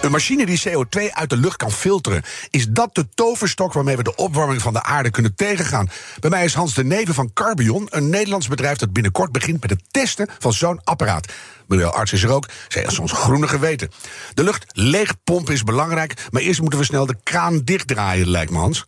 Een 0.00 0.10
machine 0.10 0.46
die 0.46 0.62
CO2 0.68 1.10
uit 1.10 1.30
de 1.30 1.36
lucht 1.36 1.56
kan 1.56 1.70
filteren. 1.70 2.22
Is 2.50 2.66
dat 2.68 2.94
de 2.94 3.08
toverstok 3.14 3.72
waarmee 3.72 3.96
we 3.96 4.02
de 4.02 4.14
opwarming 4.14 4.62
van 4.62 4.72
de 4.72 4.82
aarde 4.82 5.10
kunnen 5.10 5.34
tegengaan? 5.34 5.90
Bij 6.20 6.30
mij 6.30 6.44
is 6.44 6.54
Hans 6.54 6.74
de 6.74 6.84
Neven 6.84 7.14
van 7.14 7.32
Carbion, 7.32 7.86
een 7.90 8.08
Nederlands 8.08 8.48
bedrijf 8.48 8.78
dat 8.78 8.92
binnenkort 8.92 9.32
begint 9.32 9.60
met 9.60 9.70
het 9.70 9.82
testen 9.90 10.28
van 10.38 10.52
zo'n 10.52 10.80
apparaat. 10.84 11.32
Meneer 11.66 11.90
Arts 11.90 12.12
is 12.12 12.22
er 12.22 12.30
ook, 12.30 12.46
zij 12.68 12.82
is 12.82 12.98
ons 12.98 13.12
groene 13.12 13.48
geweten. 13.48 13.90
De 14.34 14.42
lucht 14.42 14.64
leegpompen 14.72 15.54
is 15.54 15.64
belangrijk, 15.64 16.26
maar 16.30 16.42
eerst 16.42 16.60
moeten 16.60 16.78
we 16.78 16.84
snel 16.84 17.06
de 17.06 17.16
kraan 17.22 17.60
dichtdraaien, 17.64 18.28
lijkt 18.28 18.50
me 18.50 18.58
Hans. 18.58 18.86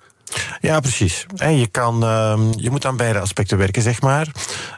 Ja, 0.60 0.80
precies. 0.80 1.26
En 1.36 1.56
je, 1.56 1.66
kan, 1.66 2.04
ehm, 2.04 2.40
je 2.56 2.70
moet 2.70 2.86
aan 2.86 2.96
beide 2.96 3.18
aspecten 3.20 3.58
werken, 3.58 3.82
zeg 3.82 4.00
maar. 4.00 4.26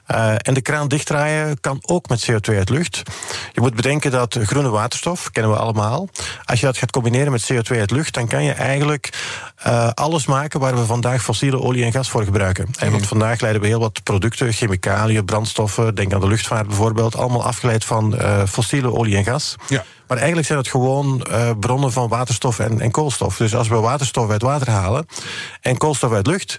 Eh, 0.07 0.35
en 0.37 0.55
de 0.55 0.61
kraan 0.61 0.89
dichtdraaien 0.89 1.61
kan 1.61 1.79
ook 1.87 2.09
met 2.09 2.31
CO2 2.31 2.57
uit 2.57 2.69
lucht. 2.69 3.03
Je 3.53 3.61
moet 3.61 3.75
bedenken 3.75 4.11
dat 4.11 4.39
groene 4.43 4.69
waterstof, 4.69 5.31
kennen 5.31 5.53
we 5.53 5.59
allemaal... 5.59 6.09
als 6.45 6.61
je 6.61 6.67
dat 6.67 6.77
gaat 6.77 6.91
combineren 6.91 7.33
met 7.33 7.53
CO2 7.53 7.79
uit 7.79 7.91
lucht... 7.91 8.15
dan 8.15 8.27
kan 8.27 8.45
je 8.45 8.53
eigenlijk 8.53 9.13
eh, 9.57 9.89
alles 9.89 10.27
maken 10.27 10.61
waar 10.61 10.75
we 10.75 10.85
vandaag 10.85 11.23
fossiele 11.23 11.61
olie 11.61 11.85
en 11.85 11.93
gas 11.93 12.11
voor 12.11 12.25
gebruiken. 12.25 12.69
En 12.79 12.91
want 12.91 13.07
vandaag 13.07 13.41
leiden 13.41 13.63
we 13.63 13.69
heel 13.69 13.81
wat 13.81 14.03
producten, 14.03 14.53
chemicaliën, 14.53 15.25
brandstoffen... 15.25 15.95
denk 15.95 16.13
aan 16.13 16.21
de 16.21 16.29
luchtvaart 16.29 16.67
bijvoorbeeld... 16.67 17.17
allemaal 17.17 17.45
afgeleid 17.45 17.85
van 17.85 18.17
eh, 18.17 18.43
fossiele 18.47 18.93
olie 18.93 19.17
en 19.17 19.25
gas... 19.25 19.57
Ja. 19.69 19.85
Maar 20.07 20.17
eigenlijk 20.17 20.47
zijn 20.47 20.59
het 20.59 20.69
gewoon 20.69 21.23
eh, 21.23 21.51
bronnen 21.61 21.93
van 21.93 22.09
waterstof 22.09 22.59
en, 22.59 22.81
en 22.81 22.91
koolstof. 22.91 23.37
Dus 23.37 23.55
als 23.55 23.69
we 23.69 23.75
waterstof 23.75 24.31
uit 24.31 24.43
water 24.43 24.71
halen 24.71 25.07
en 25.61 25.77
koolstof 25.77 26.13
uit 26.13 26.27
lucht, 26.27 26.57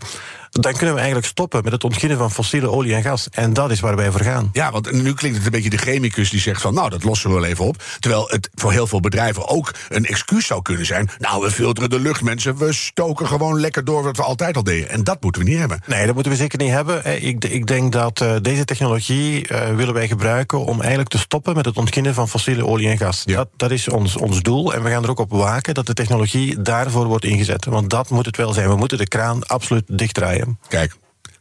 dan 0.60 0.74
kunnen 0.74 0.92
we 0.94 1.00
eigenlijk 1.00 1.28
stoppen 1.28 1.64
met 1.64 1.72
het 1.72 1.84
ontginnen 1.84 2.18
van 2.18 2.32
fossiele 2.32 2.70
olie 2.70 2.96
en 2.96 3.02
gas. 3.02 3.28
En 3.32 3.54
dat 3.54 3.72
is 3.72 3.80
waar 3.80 3.96
wij 3.96 4.12
voor 4.12 4.22
gaan. 4.22 4.50
Ja, 4.54 4.72
want 4.72 4.92
nu 4.92 5.14
klinkt 5.14 5.38
het 5.38 5.46
een 5.46 5.52
beetje 5.52 5.70
de 5.70 5.78
chemicus 5.78 6.30
die 6.30 6.40
zegt 6.40 6.62
van... 6.62 6.74
nou, 6.74 6.90
dat 6.90 7.04
lossen 7.04 7.30
we 7.30 7.36
wel 7.36 7.46
even 7.46 7.66
op. 7.66 7.84
Terwijl 8.00 8.28
het 8.30 8.50
voor 8.54 8.72
heel 8.72 8.88
veel 8.88 9.00
bedrijven 9.00 9.48
ook 9.48 9.74
een 9.90 10.06
excuus 10.06 10.46
zou 10.46 10.62
kunnen 10.62 10.86
zijn... 10.86 11.10
nou, 11.18 11.42
we 11.42 11.52
filteren 11.52 11.90
de 11.90 12.00
lucht, 12.00 12.22
mensen. 12.22 12.58
We 12.58 12.74
stoken 12.74 13.28
gewoon 13.28 13.60
lekker 13.60 13.84
door 13.84 14.04
wat 14.04 14.18
we 14.18 14.24
altijd 14.24 14.56
al 14.56 14.64
deden. 14.64 14.90
En 14.90 15.04
dat 15.04 15.22
moeten 15.22 15.44
we 15.44 15.50
niet 15.50 15.60
hebben. 15.60 15.82
Nee, 15.86 16.06
dat 16.06 16.14
moeten 16.14 16.32
we 16.32 16.38
zeker 16.38 16.60
niet 16.60 16.72
hebben. 16.72 17.24
Ik, 17.26 17.46
ik 17.46 17.68
denk 17.68 17.92
dat 17.92 18.22
uh, 18.22 18.36
deze 18.42 18.66
technologie 18.66 19.52
uh, 19.52 19.76
willen 19.76 19.94
wij 19.94 20.08
gebruiken... 20.08 20.66
om 20.66 20.80
eigenlijk 20.80 21.10
te 21.10 21.18
stoppen 21.18 21.56
met 21.56 21.66
het 21.66 21.78
ontginnen 21.78 22.14
van 22.14 22.30
fossiele 22.30 22.66
olie 22.66 22.90
en 22.90 22.98
gas. 22.98 23.24
Ja. 23.26 23.36
Dat, 23.36 23.50
dat 23.56 23.72
is 23.72 23.90
ons, 23.90 24.18
ons 24.18 24.42
doel. 24.42 24.74
En 24.74 24.84
we 24.84 24.90
gaan 24.90 25.04
er 25.04 25.10
ook 25.10 25.20
op 25.20 25.32
waken 25.32 25.74
dat 25.74 25.86
de 25.86 25.94
technologie 25.94 26.62
daarvoor 26.62 27.06
wordt 27.06 27.26
ingezet. 27.26 27.66
Want 27.66 27.90
dat 27.90 28.10
moet 28.10 28.26
het 28.26 28.38
wel 28.38 28.54
zijn. 28.54 28.70
We 28.70 28.76
moeten 28.76 28.98
de 28.98 29.08
kraan 29.08 29.48
absoluut 29.48 29.84
dichtdraaien. 29.88 30.45
Kijk, 30.68 30.96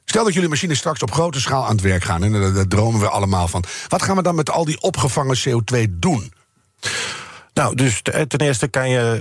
Stel 0.05 0.25
dat 0.25 0.35
jullie 0.35 0.49
machines 0.49 0.79
straks 0.79 1.03
op 1.03 1.13
grote 1.13 1.41
schaal 1.41 1.65
aan 1.65 1.73
het 1.73 1.81
werk 1.81 2.05
gaan, 2.05 2.25
en 2.25 2.33
daar, 2.33 2.53
daar 2.53 2.69
dromen 2.69 3.01
we 3.01 3.09
allemaal 3.09 3.49
van. 3.49 3.65
Wat 3.89 4.03
gaan 4.03 4.17
we 4.17 4.23
dan 4.23 4.35
met 4.35 4.51
al 4.51 4.65
die 4.65 4.81
opgevangen 4.81 5.39
CO2 5.39 5.91
doen? 5.91 6.33
Nou, 7.55 7.75
dus 7.75 8.03
ten 8.03 8.41
eerste 8.41 8.69
kan 8.69 8.89
je 8.89 9.21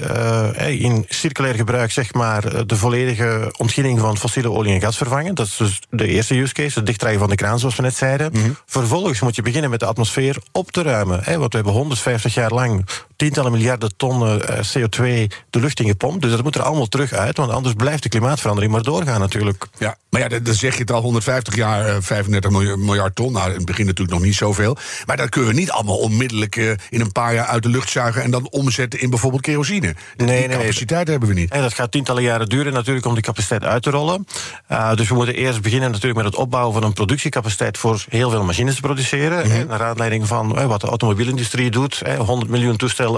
uh, 0.58 0.82
in 0.82 1.06
circulair 1.10 1.56
gebruik 1.56 1.92
zeg 1.92 2.14
maar 2.14 2.68
de 2.68 2.76
volledige 2.76 3.54
ontginning 3.58 4.00
van 4.00 4.18
fossiele 4.18 4.52
olie 4.52 4.74
en 4.74 4.82
gas 4.82 4.98
vervangen. 4.98 5.36
Dat 5.36 5.46
is 5.46 5.58
dus 5.58 5.82
de 5.90 6.08
eerste 6.08 6.36
use 6.36 6.54
case, 6.54 6.78
het 6.78 6.86
dichtdraaien 6.86 7.20
van 7.20 7.30
de 7.30 7.36
kraan, 7.36 7.60
zoals 7.60 7.76
we 7.76 7.82
net 7.82 7.96
zeiden. 7.96 8.30
Mm 8.34 8.42
-hmm. 8.42 8.58
Vervolgens 8.66 9.20
moet 9.20 9.36
je 9.36 9.42
beginnen 9.42 9.70
met 9.70 9.80
de 9.80 9.86
atmosfeer 9.86 10.38
op 10.52 10.72
te 10.72 10.82
ruimen. 10.82 11.20
Hè, 11.24 11.38
want 11.38 11.52
we 11.52 11.58
hebben 11.58 11.74
150 11.74 12.34
jaar 12.34 12.52
lang 12.52 12.86
tientallen 13.24 13.52
miljarden 13.52 13.96
tonnen 13.98 14.42
CO2 14.42 15.02
de 15.50 15.60
lucht 15.60 15.80
in 15.80 15.88
gepompt. 15.88 16.22
Dus 16.22 16.32
dat 16.32 16.44
moet 16.44 16.56
er 16.56 16.62
allemaal 16.62 16.88
terug 16.88 17.14
uit, 17.14 17.38
want 17.38 17.52
anders 17.52 17.74
blijft 17.74 18.04
de 18.04 18.10
klimaatverandering 18.10 18.74
maar 18.74 18.84
doorgaan 18.84 19.20
natuurlijk. 19.20 19.68
Ja, 19.78 19.98
maar 20.10 20.22
ja, 20.22 20.40
dan 20.40 20.54
zeg 20.54 20.74
je 20.74 20.80
het 20.80 20.92
al 20.92 21.02
150 21.02 21.56
jaar, 21.56 22.04
35 22.04 22.78
miljard 22.78 23.16
ton. 23.16 23.32
Nou, 23.32 23.50
in 23.50 23.56
het 23.56 23.66
begin 23.66 23.86
natuurlijk 23.86 24.18
nog 24.18 24.26
niet 24.26 24.36
zoveel. 24.36 24.78
Maar 25.06 25.18
dat 25.18 25.30
kunnen 25.30 25.50
we 25.50 25.56
niet 25.56 25.72
allemaal 25.72 25.98
onmiddellijk 25.98 26.56
in 26.90 27.02
een 27.02 27.12
paar 27.12 27.34
jaar 27.34 27.46
uit 27.46 27.64
de 27.64 27.70
lucht 27.70 27.90
zuigen 27.90 28.24
en 28.24 28.32
dan 28.32 28.48
omzetten 28.50 29.02
in 29.02 29.10
bijvoorbeeld 29.10 29.42
kerosine. 29.42 29.96
Die 30.16 30.28
nee, 30.28 30.48
nee, 30.48 30.58
capaciteit 30.58 31.08
hebben 31.08 31.30
we 31.30 31.36
niet. 31.36 31.52
En 31.52 31.62
dat 31.62 31.74
gaat 31.74 31.92
tientallen 31.92 32.24
jaren 32.24 32.50
duren 32.50 32.74
natuurlijk 32.74 33.06
om 33.06 33.14
die 33.14 33.24
capaciteit 33.24 33.64
uit 33.64 33.84
te 33.84 33.90
rollen. 33.90 34.28
Uh, 34.72 34.94
dus 34.94 35.10
we 35.10 35.16
moeten 35.16 35.36
eerst 35.36 35.62
beginnen 35.62 35.92
natuurlijk 35.92 36.16
met 36.16 36.26
het 36.26 36.36
opbouwen 36.36 36.74
van 36.74 36.84
een 36.84 36.94
productiecapaciteit 36.94 37.78
voor 37.78 38.04
heel 38.10 38.30
veel 38.30 38.44
machines 38.44 38.76
te 38.76 38.82
produceren. 38.82 39.46
Mm 39.46 39.52
-hmm. 39.52 39.68
Naar 39.68 39.84
aanleiding 39.84 40.28
van 40.28 40.60
uh, 40.60 40.66
wat 40.66 40.82
de 40.82 40.88
automobielindustrie 40.88 41.72
doet. 41.72 42.02
Uh, 42.08 42.20
100 42.20 42.52
miljoen 42.52 42.78
toestellen, 42.78 43.13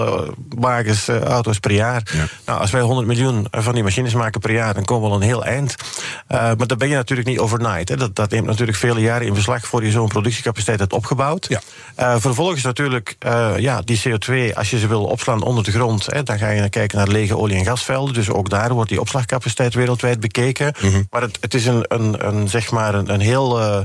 wagens, 0.48 1.08
auto's 1.08 1.58
per 1.58 1.72
jaar. 1.72 2.02
Ja. 2.14 2.24
Nou, 2.46 2.60
als 2.60 2.70
wij 2.70 2.80
100 2.80 3.06
miljoen 3.06 3.46
van 3.50 3.74
die 3.74 3.82
machines 3.82 4.14
maken 4.14 4.40
per 4.40 4.52
jaar, 4.52 4.74
dan 4.74 4.84
komen 4.84 5.08
we 5.08 5.14
al 5.14 5.20
een 5.20 5.26
heel 5.26 5.44
eind. 5.44 5.74
maar 6.28 6.66
dat 6.66 6.78
ben 6.78 6.88
je 6.88 6.94
natuurlijk 6.94 7.28
niet 7.28 7.38
overnight. 7.38 7.88
Hè. 7.88 7.96
Dat, 7.96 8.16
dat 8.16 8.30
neemt 8.30 8.46
natuurlijk 8.46 8.78
vele 8.78 9.00
jaren 9.00 9.26
in 9.26 9.34
beslag 9.34 9.66
voor 9.66 9.84
je 9.84 9.90
zo'n 9.90 10.08
productiecapaciteit 10.08 10.78
hebt 10.78 10.92
opgebouwd. 10.92 11.46
Ja. 11.48 12.20
vervolgens 12.20 12.62
natuurlijk 12.62 13.16
ja, 13.56 13.80
die 13.84 14.00
CO2, 14.08 14.54
als 14.54 14.70
je 14.70 14.78
ze 14.78 14.86
wil 14.86 15.04
opslaan 15.04 15.42
onder 15.42 15.64
de 15.64 15.70
grond. 15.72 16.06
Hè, 16.06 16.22
dan 16.22 16.38
ga 16.38 16.50
je 16.50 16.68
kijken 16.68 16.98
naar 16.98 17.08
lege 17.08 17.36
olie- 17.36 17.56
en 17.56 17.64
gasvelden. 17.64 18.14
Dus 18.14 18.30
ook 18.30 18.50
daar 18.50 18.72
wordt 18.72 18.90
die 18.90 19.00
opslagcapaciteit 19.00 19.74
wereldwijd 19.74 20.20
bekeken. 20.20 20.74
Mm 20.80 20.90
-hmm. 20.90 21.06
Maar 21.10 21.22
het, 21.22 21.38
het, 21.40 21.54
is 21.54 21.66
een, 21.66 21.84
een, 21.88 22.26
een, 22.26 22.48
zeg 22.48 22.70
maar 22.70 22.94
een, 22.94 23.12
een 23.12 23.20
heel. 23.20 23.84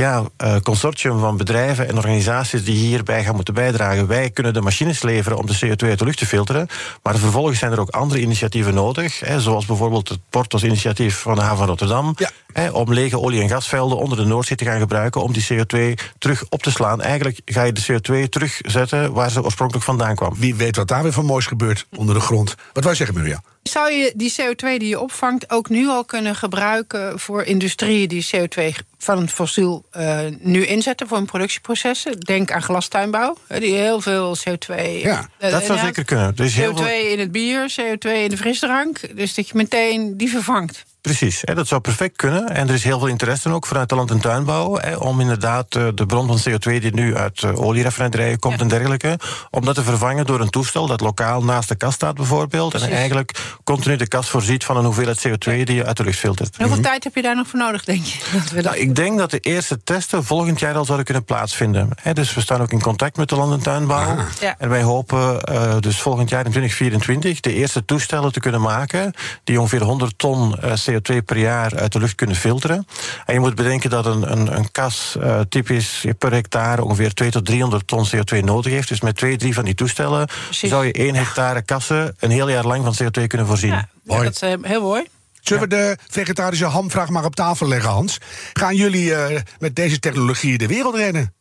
Ja, 0.00 0.24
uh, 0.44 0.56
consortium 0.62 1.18
van 1.18 1.36
bedrijven 1.36 1.88
en 1.88 1.96
organisaties 1.96 2.64
die 2.64 2.76
hierbij 2.76 3.24
gaan 3.24 3.34
moeten 3.34 3.54
bijdragen. 3.54 4.06
Wij 4.06 4.30
kunnen 4.30 4.52
de 4.52 4.60
machines 4.60 5.02
leveren 5.02 5.38
om 5.38 5.46
de 5.46 5.54
CO2 5.54 5.88
uit 5.88 5.98
de 5.98 6.04
lucht 6.04 6.18
te 6.18 6.26
filteren. 6.26 6.68
Maar 7.02 7.18
vervolgens 7.18 7.58
zijn 7.58 7.72
er 7.72 7.80
ook 7.80 7.90
andere 7.90 8.20
initiatieven 8.20 8.74
nodig. 8.74 9.20
Hè, 9.20 9.40
zoals 9.40 9.66
bijvoorbeeld 9.66 10.08
het 10.08 10.18
Portos-initiatief 10.30 11.18
van 11.18 11.34
de 11.34 11.40
haven 11.40 11.56
van 11.56 11.66
Rotterdam. 11.66 12.14
Ja. 12.16 12.30
Hè, 12.52 12.70
om 12.70 12.92
lege 12.92 13.20
olie- 13.20 13.40
en 13.40 13.48
gasvelden 13.48 13.98
onder 13.98 14.18
de 14.18 14.24
Noordzee 14.24 14.56
te 14.56 14.64
gaan 14.64 14.80
gebruiken. 14.80 15.22
om 15.22 15.32
die 15.32 15.46
CO2 15.52 15.94
terug 16.18 16.44
op 16.48 16.62
te 16.62 16.70
slaan. 16.70 17.02
Eigenlijk 17.02 17.40
ga 17.44 17.62
je 17.62 17.72
de 17.72 17.84
CO2 17.92 18.28
terugzetten 18.28 19.12
waar 19.12 19.30
ze 19.30 19.42
oorspronkelijk 19.42 19.84
vandaan 19.84 20.14
kwam. 20.14 20.34
Wie 20.36 20.54
weet 20.54 20.76
wat 20.76 20.88
daar 20.88 21.02
weer 21.02 21.12
van 21.12 21.24
moois 21.24 21.46
gebeurt 21.46 21.86
onder 21.96 22.14
de 22.14 22.20
grond. 22.20 22.54
Wat 22.72 22.84
wij 22.84 22.94
zeggen, 22.94 23.16
Mirja? 23.16 23.42
Zou 23.62 23.92
je 23.92 24.12
die 24.16 24.34
CO2 24.40 24.56
die 24.56 24.88
je 24.88 25.00
opvangt 25.00 25.50
ook 25.50 25.68
nu 25.68 25.88
al 25.88 26.04
kunnen 26.04 26.34
gebruiken 26.34 27.18
voor 27.18 27.42
industrieën 27.42 28.08
die 28.08 28.26
CO2 28.36 28.62
van 28.98 29.18
een 29.18 29.28
fossiel 29.28 29.84
uh, 29.96 30.20
nu 30.38 30.66
inzetten 30.66 31.08
voor 31.08 31.16
hun 31.16 31.26
productieprocessen? 31.26 32.20
Denk 32.20 32.52
aan 32.52 32.62
glastuinbouw, 32.62 33.36
die 33.58 33.74
heel 33.74 34.00
veel 34.00 34.36
CO2. 34.36 34.74
Ja, 35.02 35.28
uh, 35.40 35.50
dat 35.50 35.64
zou 35.64 35.78
zeker 35.78 36.04
kunnen. 36.04 36.34
Dus 36.34 36.52
CO2 36.52 36.56
heel 36.56 36.76
veel... 36.76 36.86
in 36.86 37.18
het 37.18 37.32
bier, 37.32 37.74
CO2 37.80 38.10
in 38.10 38.28
de 38.28 38.36
frisdrank. 38.36 39.16
Dus 39.16 39.34
dat 39.34 39.48
je 39.48 39.54
meteen 39.54 40.16
die 40.16 40.30
vervangt. 40.30 40.84
Precies, 41.00 41.42
hè, 41.44 41.54
dat 41.54 41.66
zou 41.66 41.80
perfect 41.80 42.16
kunnen. 42.16 42.48
En 42.48 42.68
er 42.68 42.74
is 42.74 42.84
heel 42.84 42.98
veel 42.98 43.08
interesse 43.08 43.48
ook 43.48 43.66
vanuit 43.66 43.88
de 43.88 43.94
land- 43.94 44.10
en 44.10 44.20
tuinbouw... 44.20 44.76
Hè, 44.76 44.96
om 44.96 45.20
inderdaad 45.20 45.74
uh, 45.76 45.88
de 45.94 46.06
bron 46.06 46.26
van 46.26 46.38
CO2 46.38 46.80
die 46.80 46.94
nu 46.94 47.16
uit 47.16 47.42
uh, 47.42 47.60
olieraffinaderijen 47.60 48.38
komt 48.38 48.54
ja. 48.54 48.60
en 48.60 48.68
dergelijke... 48.68 49.18
om 49.50 49.64
dat 49.64 49.74
te 49.74 49.82
vervangen 49.82 50.26
door 50.26 50.40
een 50.40 50.50
toestel 50.50 50.86
dat 50.86 51.00
lokaal 51.00 51.44
naast 51.44 51.68
de 51.68 51.74
kast 51.74 51.94
staat 51.94 52.14
bijvoorbeeld... 52.14 52.70
Precies. 52.70 52.88
en 52.88 52.94
eigenlijk 52.94 53.58
continu 53.64 53.96
de 53.96 54.08
kast 54.08 54.28
voorziet 54.28 54.64
van 54.64 54.76
een 54.76 54.84
hoeveelheid 54.84 55.28
CO2 55.28 55.62
die 55.64 55.74
je 55.74 55.84
uit 55.84 55.96
de 55.96 56.04
lucht 56.04 56.18
filtert. 56.18 56.48
Hoeveel 56.48 56.66
mm 56.66 56.72
-hmm. 56.72 56.82
tijd 56.82 57.04
heb 57.04 57.14
je 57.14 57.22
daar 57.22 57.36
nog 57.36 57.46
voor 57.46 57.58
nodig, 57.58 57.84
denk 57.84 58.04
je? 58.04 58.18
Dat 58.38 58.50
we 58.50 58.54
dat... 58.54 58.64
Nou, 58.64 58.76
ik 58.76 58.94
denk 58.94 59.18
dat 59.18 59.30
de 59.30 59.40
eerste 59.40 59.82
testen 59.82 60.24
volgend 60.24 60.60
jaar 60.60 60.74
al 60.74 60.84
zouden 60.84 61.04
kunnen 61.06 61.24
plaatsvinden. 61.24 61.88
Hè, 62.02 62.12
dus 62.12 62.34
we 62.34 62.40
staan 62.40 62.60
ook 62.60 62.72
in 62.72 62.82
contact 62.82 63.16
met 63.16 63.28
de 63.28 63.36
land- 63.36 63.52
en 63.52 63.62
tuinbouw. 63.62 64.16
Ah. 64.16 64.20
Ja. 64.40 64.54
En 64.58 64.68
wij 64.68 64.82
hopen 64.82 65.40
uh, 65.52 65.76
dus 65.80 66.00
volgend 66.00 66.28
jaar 66.28 66.44
in 66.44 66.50
2024 66.50 67.40
de 67.40 67.54
eerste 67.54 67.84
toestellen 67.84 68.32
te 68.32 68.40
kunnen 68.40 68.60
maken... 68.60 69.12
die 69.44 69.60
ongeveer 69.60 69.82
100 69.82 70.18
ton 70.18 70.54
CO2 70.90 71.24
per 71.24 71.38
jaar 71.38 71.76
uit 71.76 71.92
de 71.92 71.98
lucht 71.98 72.14
kunnen 72.14 72.36
filteren. 72.36 72.86
En 73.26 73.34
je 73.34 73.40
moet 73.40 73.54
bedenken 73.54 73.90
dat 73.90 74.06
een, 74.06 74.32
een, 74.32 74.56
een 74.56 74.70
kas 74.70 75.16
uh, 75.18 75.40
typisch 75.48 76.04
per 76.18 76.32
hectare 76.32 76.84
ongeveer 76.84 77.14
2 77.14 77.30
tot 77.30 77.46
300 77.46 77.86
ton 77.86 78.06
CO2 78.06 78.44
nodig 78.44 78.72
heeft. 78.72 78.88
Dus 78.88 79.00
met 79.00 79.16
twee, 79.16 79.36
drie 79.36 79.54
van 79.54 79.64
die 79.64 79.74
toestellen 79.74 80.28
Precies. 80.44 80.70
zou 80.70 80.86
je 80.86 80.92
1 80.92 81.14
hectare 81.14 81.62
kassen 81.62 82.16
een 82.18 82.30
heel 82.30 82.48
jaar 82.48 82.66
lang 82.66 82.84
van 82.84 82.94
CO2 83.02 83.26
kunnen 83.26 83.46
voorzien. 83.46 83.70
Ja, 83.70 83.88
ja 84.04 84.22
dat 84.22 84.42
is 84.42 84.42
uh, 84.42 84.54
heel 84.62 84.82
mooi. 84.82 85.06
Zullen 85.40 85.62
we 85.62 85.68
de 85.68 85.96
vegetarische 86.08 86.64
hamvraag 86.64 87.08
maar 87.08 87.24
op 87.24 87.36
tafel 87.36 87.68
leggen, 87.68 87.90
Hans? 87.90 88.18
Gaan 88.52 88.76
jullie 88.76 89.10
uh, 89.10 89.26
met 89.58 89.76
deze 89.76 89.98
technologie 89.98 90.58
de 90.58 90.66
wereld 90.66 90.94
redden? 90.94 91.34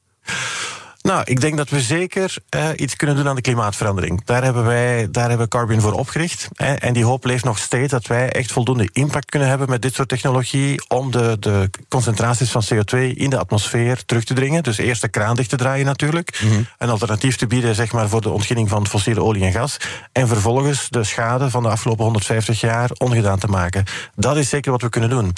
Nou, 1.02 1.22
ik 1.26 1.42
denk 1.42 1.58
dat 1.58 1.70
we 1.70 1.82
zeker 1.82 2.36
uh, 2.56 2.70
iets 2.76 2.96
kunnen 2.96 3.16
doen 3.16 3.28
aan 3.28 3.36
de 3.36 3.42
klimaatverandering. 3.42 4.22
Daar 4.26 4.44
hebben 4.44 4.66
wij 4.66 5.08
daar 5.12 5.30
hebben 5.30 5.48
Carbon 5.48 5.82
voor 5.82 5.94
opgericht. 5.94 6.50
Hè, 6.54 6.74
en 6.74 6.94
die 6.94 7.06
hoop 7.06 7.26
leeft 7.26 7.44
nog 7.44 7.58
steeds 7.58 7.92
dat 7.92 8.08
wij 8.08 8.30
echt 8.30 8.52
voldoende 8.52 8.90
impact 8.92 9.30
kunnen 9.30 9.50
hebben 9.50 9.70
met 9.70 9.82
dit 9.82 9.94
soort 9.94 10.08
technologie 10.08 10.88
om 10.88 11.12
de, 11.12 11.38
de 11.40 11.70
concentraties 11.88 12.52
van 12.52 12.64
CO2 12.74 12.98
in 13.14 13.30
de 13.30 13.38
atmosfeer 13.38 14.06
terug 14.06 14.24
te 14.24 14.34
dringen. 14.34 14.64
Dus 14.64 14.78
eerst 14.78 15.02
de 15.02 15.08
kraan 15.08 15.36
dicht 15.36 15.50
te 15.50 15.56
draaien 15.56 15.86
natuurlijk. 15.86 16.40
Mm 16.44 16.50
-hmm. 16.50 16.68
Een 16.78 16.90
alternatief 16.90 17.36
te 17.36 17.48
bieden 17.48 17.76
zeg 17.76 17.92
maar, 17.92 18.10
voor 18.10 18.22
de 18.22 18.30
ontginning 18.30 18.70
van 18.70 18.88
fossiele 18.88 19.24
olie 19.24 19.44
en 19.44 19.52
gas. 19.52 19.78
En 20.12 20.28
vervolgens 20.28 20.90
de 20.90 21.04
schade 21.04 21.50
van 21.50 21.64
de 21.64 21.70
afgelopen 21.70 22.04
150 22.04 22.60
jaar 22.60 22.90
ongedaan 22.98 23.40
te 23.40 23.48
maken. 23.48 23.86
Dat 24.16 24.38
is 24.38 24.50
zeker 24.50 24.72
wat 24.72 24.82
we 24.82 24.90
kunnen 24.90 25.10
doen. 25.10 25.34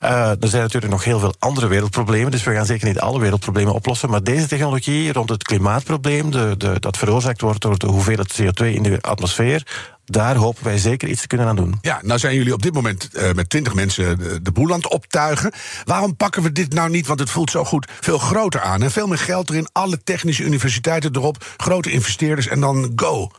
Uh, 0.00 0.10
er 0.10 0.48
zijn 0.48 0.62
natuurlijk 0.62 0.92
nog 0.92 1.04
heel 1.04 1.18
veel 1.18 1.34
andere 1.38 1.66
wereldproblemen. 1.66 2.30
Dus 2.30 2.44
we 2.44 2.54
gaan 2.54 2.66
zeker 2.66 2.88
niet 2.88 3.00
alle 3.00 3.20
wereldproblemen 3.20 3.74
oplossen. 3.74 4.10
Maar 4.10 4.22
deze 4.22 4.46
technologie 4.46 4.97
rond 5.06 5.28
het 5.28 5.42
klimaatprobleem, 5.42 6.30
de, 6.30 6.54
de, 6.58 6.80
dat 6.80 6.96
veroorzaakt 6.96 7.40
wordt 7.40 7.60
door 7.60 7.78
de 7.78 7.86
hoeveelheid 7.86 8.40
CO2 8.42 8.66
in 8.66 8.82
de 8.82 8.98
atmosfeer, 9.00 9.66
daar 10.04 10.36
hopen 10.36 10.64
wij 10.64 10.78
zeker 10.78 11.08
iets 11.08 11.20
te 11.20 11.26
kunnen 11.26 11.46
aan 11.46 11.56
doen. 11.56 11.78
Ja, 11.80 12.00
nou 12.02 12.18
zijn 12.18 12.34
jullie 12.34 12.52
op 12.52 12.62
dit 12.62 12.74
moment 12.74 13.08
uh, 13.12 13.32
met 13.32 13.50
twintig 13.50 13.74
mensen 13.74 14.18
de, 14.18 14.42
de 14.42 14.52
boel 14.52 14.72
aan 14.72 14.80
het 14.80 14.90
optuigen. 14.90 15.52
Waarom 15.84 16.16
pakken 16.16 16.42
we 16.42 16.52
dit 16.52 16.72
nou 16.72 16.90
niet, 16.90 17.06
want 17.06 17.20
het 17.20 17.30
voelt 17.30 17.50
zo 17.50 17.64
goed, 17.64 17.88
veel 18.00 18.18
groter 18.18 18.60
aan? 18.60 18.82
En 18.82 18.90
veel 18.90 19.06
meer 19.06 19.18
geld 19.18 19.50
erin, 19.50 19.68
alle 19.72 20.02
technische 20.04 20.44
universiteiten 20.44 21.16
erop, 21.16 21.54
grote 21.56 21.90
investeerders 21.90 22.46
en 22.46 22.60
dan 22.60 22.92
go. 22.96 23.30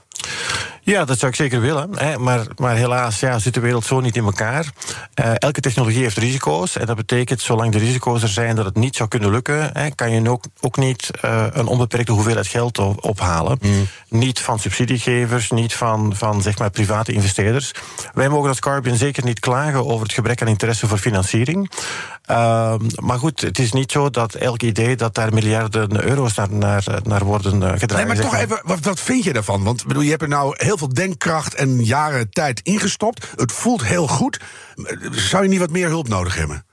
Ja, 0.89 1.05
dat 1.05 1.19
zou 1.19 1.31
ik 1.31 1.37
zeker 1.37 1.61
willen. 1.61 1.89
Hè. 1.97 2.17
Maar, 2.17 2.45
maar 2.55 2.75
helaas 2.75 3.19
ja, 3.19 3.39
zit 3.39 3.53
de 3.53 3.59
wereld 3.59 3.85
zo 3.85 3.99
niet 3.99 4.15
in 4.15 4.23
elkaar. 4.23 4.65
Uh, 5.19 5.31
elke 5.35 5.61
technologie 5.61 6.01
heeft 6.01 6.17
risico's. 6.17 6.77
En 6.77 6.85
dat 6.85 6.95
betekent, 6.95 7.41
zolang 7.41 7.71
de 7.71 7.77
risico's 7.77 8.21
er 8.21 8.29
zijn 8.29 8.55
dat 8.55 8.65
het 8.65 8.75
niet 8.75 8.95
zou 8.95 9.09
kunnen 9.09 9.31
lukken, 9.31 9.69
hè, 9.73 9.89
kan 9.89 10.11
je 10.11 10.29
ook, 10.29 10.43
ook 10.59 10.77
niet 10.77 11.09
uh, 11.25 11.45
een 11.51 11.67
onbeperkte 11.67 12.11
hoeveelheid 12.11 12.47
geld 12.47 12.77
op, 12.77 13.05
ophalen. 13.05 13.57
Mm. 13.61 13.87
Niet 14.09 14.39
van 14.39 14.59
subsidiegevers, 14.59 15.51
niet 15.51 15.73
van, 15.73 16.15
van 16.15 16.41
zeg 16.41 16.57
maar 16.57 16.69
private 16.69 17.11
investeerders. 17.11 17.71
Wij 18.13 18.29
mogen 18.29 18.49
als 18.49 18.59
Carbon 18.59 18.95
zeker 18.95 19.23
niet 19.23 19.39
klagen 19.39 19.87
over 19.87 20.03
het 20.03 20.13
gebrek 20.13 20.41
aan 20.41 20.47
interesse 20.47 20.87
voor 20.87 20.97
financiering. 20.97 21.71
Uh, 22.31 22.73
maar 22.95 23.19
goed, 23.19 23.41
het 23.41 23.59
is 23.59 23.71
niet 23.71 23.91
zo 23.91 24.09
dat 24.09 24.33
elk 24.33 24.61
idee 24.61 24.95
dat 24.95 25.15
daar 25.15 25.33
miljarden 25.33 26.03
euro's 26.03 26.33
naar, 26.33 26.51
naar, 26.51 26.83
naar 27.03 27.23
worden 27.23 27.51
gedragen. 27.79 28.07
Nee, 28.07 28.15
maar 28.15 28.25
toch 28.25 28.35
even, 28.35 28.61
wat, 28.63 28.79
wat 28.79 28.99
vind 28.99 29.23
je 29.23 29.33
daarvan? 29.33 29.63
Want 29.63 29.85
bedoel, 29.85 30.03
je 30.03 30.09
hebt 30.09 30.21
er 30.21 30.27
nou 30.27 30.53
heel 30.57 30.77
veel 30.79 30.93
denkkracht 30.93 31.53
en 31.53 31.83
jaren 31.83 32.29
tijd 32.29 32.59
ingestopt. 32.63 33.27
Het 33.35 33.51
voelt 33.51 33.83
heel 33.83 34.07
goed. 34.07 34.39
Zou 35.11 35.43
je 35.43 35.49
niet 35.49 35.59
wat 35.59 35.69
meer 35.69 35.87
hulp 35.87 36.07
nodig 36.07 36.35
hebben? 36.35 36.65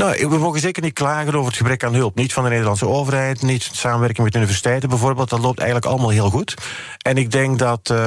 Nou, 0.00 0.28
we 0.28 0.38
mogen 0.38 0.60
zeker 0.60 0.82
niet 0.82 0.92
klagen 0.92 1.34
over 1.34 1.46
het 1.46 1.56
gebrek 1.56 1.84
aan 1.84 1.94
hulp. 1.94 2.14
Niet 2.14 2.32
van 2.32 2.42
de 2.42 2.48
Nederlandse 2.48 2.86
overheid, 2.86 3.42
niet 3.42 3.68
samenwerking 3.72 4.26
met 4.26 4.34
universiteiten 4.36 4.88
bijvoorbeeld. 4.88 5.28
Dat 5.28 5.40
loopt 5.40 5.58
eigenlijk 5.58 5.88
allemaal 5.88 6.10
heel 6.10 6.30
goed. 6.30 6.54
En 6.98 7.16
ik 7.16 7.30
denk 7.30 7.58
dat 7.58 7.90
uh, 7.92 7.98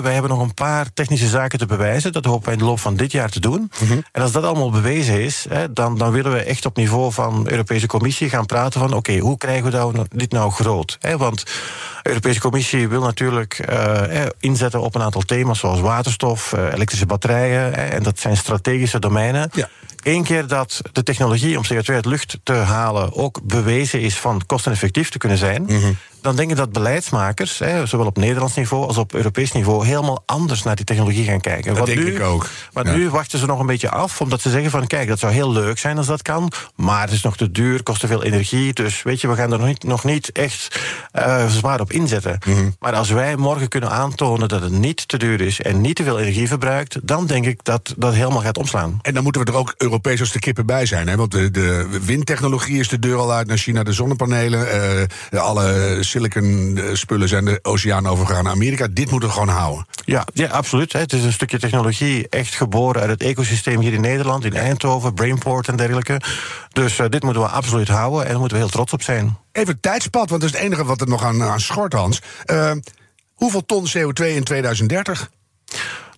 wij 0.00 0.12
hebben 0.12 0.30
nog 0.30 0.40
een 0.40 0.54
paar 0.54 0.92
technische 0.94 1.26
zaken 1.26 1.58
te 1.58 1.66
bewijzen. 1.66 2.12
Dat 2.12 2.24
hopen 2.24 2.44
wij 2.44 2.52
in 2.52 2.58
de 2.58 2.64
loop 2.64 2.80
van 2.80 2.96
dit 2.96 3.12
jaar 3.12 3.28
te 3.28 3.40
doen. 3.40 3.70
Mhm. 3.80 4.00
En 4.12 4.22
als 4.22 4.32
dat 4.32 4.44
allemaal 4.44 4.70
bewezen 4.70 5.20
is, 5.20 5.46
hè, 5.48 5.72
dan, 5.72 5.98
dan 5.98 6.12
willen 6.12 6.32
we 6.32 6.42
echt 6.42 6.66
op 6.66 6.76
niveau 6.76 7.12
van 7.12 7.44
de 7.44 7.50
Europese 7.50 7.86
Commissie 7.86 8.28
gaan 8.28 8.46
praten 8.46 8.80
van 8.80 8.94
oké, 8.94 9.18
hoe 9.18 9.38
krijgen 9.38 9.64
we 9.64 9.70
nou, 9.70 10.06
dit 10.08 10.32
nou 10.32 10.50
groot? 10.50 10.96
Hè? 11.00 11.16
Want 11.16 11.44
de 12.02 12.08
Europese 12.08 12.40
Commissie 12.40 12.88
wil 12.88 13.02
natuurlijk 13.02 13.66
uh, 13.70 14.22
inzetten 14.40 14.80
op 14.80 14.94
een 14.94 15.02
aantal 15.02 15.22
thema's 15.22 15.58
zoals 15.58 15.80
waterstof, 15.80 16.52
uh, 16.52 16.72
elektrische 16.72 17.06
batterijen. 17.06 17.92
en 17.92 18.02
dat 18.02 18.18
zijn 18.18 18.36
strategische 18.36 18.98
domeinen. 18.98 19.50
Ja. 19.52 19.68
Eén 20.02 20.24
keer 20.24 20.46
dat 20.46 20.80
de 20.92 21.02
technologie 21.02 21.58
om 21.58 21.64
CO2 21.72 21.94
uit 21.94 22.04
lucht 22.04 22.38
te 22.42 22.52
halen 22.52 23.14
ook 23.14 23.40
bewezen 23.42 24.00
is 24.00 24.18
van 24.18 24.42
kosteneffectief 24.46 25.10
te 25.10 25.18
kunnen 25.18 25.38
zijn, 25.38 25.62
mhm 25.62 25.92
dan 26.22 26.36
denk 26.36 26.50
ik 26.50 26.56
dat 26.56 26.72
beleidsmakers, 26.72 27.58
hè, 27.58 27.86
zowel 27.86 28.06
op 28.06 28.16
Nederlands 28.16 28.54
niveau 28.54 28.86
als 28.86 28.96
op 28.96 29.14
Europees 29.14 29.52
niveau, 29.52 29.86
helemaal 29.86 30.22
anders 30.26 30.62
naar 30.62 30.76
die 30.76 30.84
technologie 30.84 31.24
gaan 31.24 31.40
kijken. 31.40 31.68
Dat 31.68 31.78
Wat 31.78 31.86
denk 31.86 31.98
nu, 31.98 32.14
ik 32.14 32.22
ook. 32.22 32.48
Maar 32.72 32.96
nu 32.96 33.10
wachten 33.10 33.38
ze 33.38 33.46
nog 33.46 33.60
een 33.60 33.66
beetje 33.66 33.90
af, 33.90 34.20
omdat 34.20 34.40
ze 34.40 34.50
zeggen 34.50 34.70
van 34.70 34.86
kijk, 34.86 35.08
dat 35.08 35.18
zou 35.18 35.32
heel 35.32 35.52
leuk 35.52 35.78
zijn 35.78 35.96
als 35.96 36.06
dat 36.06 36.22
kan, 36.22 36.52
maar 36.76 37.00
het 37.00 37.10
is 37.10 37.22
nog 37.22 37.36
te 37.36 37.50
duur, 37.50 37.82
kost 37.82 38.00
te 38.00 38.06
veel 38.06 38.22
energie, 38.22 38.72
dus 38.72 39.02
weet 39.02 39.20
je, 39.20 39.28
we 39.28 39.34
gaan 39.34 39.52
er 39.52 39.58
nog 39.58 39.66
niet, 39.66 39.84
nog 39.84 40.04
niet 40.04 40.32
echt 40.32 40.80
uh, 41.18 41.46
zwaar 41.48 41.80
op 41.80 41.92
inzetten. 41.92 42.38
Mhm. 42.46 42.70
Maar 42.78 42.94
als 42.94 43.10
wij 43.10 43.36
morgen 43.36 43.68
kunnen 43.68 43.90
aantonen 43.90 44.48
dat 44.48 44.62
het 44.62 44.72
niet 44.72 45.08
te 45.08 45.16
duur 45.16 45.40
is 45.40 45.60
en 45.60 45.80
niet 45.80 45.96
te 45.96 46.02
veel 46.02 46.18
energie 46.18 46.48
verbruikt, 46.48 46.98
dan 47.02 47.26
denk 47.26 47.46
ik 47.46 47.64
dat 47.64 47.94
dat 47.96 48.14
helemaal 48.14 48.40
gaat 48.40 48.58
omslaan. 48.58 48.98
En 49.02 49.14
dan 49.14 49.22
moeten 49.22 49.44
we 49.44 49.52
er 49.52 49.58
ook 49.58 49.74
Europees 49.76 50.20
als 50.20 50.32
de 50.32 50.38
kippen 50.38 50.66
bij 50.66 50.86
zijn, 50.86 51.08
hè? 51.08 51.16
want 51.16 51.30
de, 51.30 51.50
de 51.50 52.00
windtechnologie 52.04 52.78
is 52.78 52.88
de 52.88 52.98
deur 52.98 53.16
al 53.16 53.32
uit 53.32 53.46
naar 53.46 53.56
China, 53.56 53.82
de 53.82 53.92
zonnepanelen, 53.92 54.66
uh, 55.30 55.40
alle 55.40 55.96
silicon 56.12 56.76
eh, 56.76 56.94
spullen 56.94 57.28
zijn 57.28 57.44
de 57.44 57.58
oceaan 57.62 58.06
overgegaan 58.06 58.44
naar 58.44 58.52
Amerika. 58.52 58.88
Dit 58.90 59.10
moeten 59.10 59.28
we 59.28 59.34
gewoon 59.34 59.48
houden. 59.48 59.86
Ja, 60.04 60.26
ja 60.34 60.46
absoluut. 60.46 60.92
Het 60.92 61.12
is 61.12 61.24
een 61.24 61.32
stukje 61.32 61.58
technologie 61.58 62.28
echt 62.28 62.54
geboren 62.54 63.00
uit 63.00 63.10
het 63.10 63.22
ecosysteem 63.22 63.80
hier 63.80 63.92
in 63.92 64.00
Nederland, 64.00 64.44
in 64.44 64.54
Eindhoven, 64.54 65.14
Brainport 65.14 65.68
en 65.68 65.76
dergelijke. 65.76 66.20
Dus 66.72 66.98
uh, 66.98 67.06
dit 67.08 67.22
moeten 67.22 67.42
we 67.42 67.48
absoluut 67.48 67.88
houden 67.88 68.22
en 68.22 68.28
daar 68.28 68.38
moeten 68.38 68.56
we 68.56 68.62
heel 68.62 68.72
trots 68.72 68.92
op 68.92 69.02
zijn. 69.02 69.36
Even 69.52 69.80
tijdspad, 69.80 70.28
want 70.30 70.40
dat 70.40 70.50
is 70.50 70.56
het 70.56 70.64
enige 70.66 70.84
wat 70.84 71.00
er 71.00 71.08
nog 71.08 71.24
aan, 71.24 71.42
aan 71.42 71.60
schort, 71.60 71.92
Hans. 71.92 72.20
Uh, 72.46 72.72
hoeveel 73.34 73.66
ton 73.66 73.86
CO2 73.88 74.24
in 74.26 74.44
2030? 74.44 75.30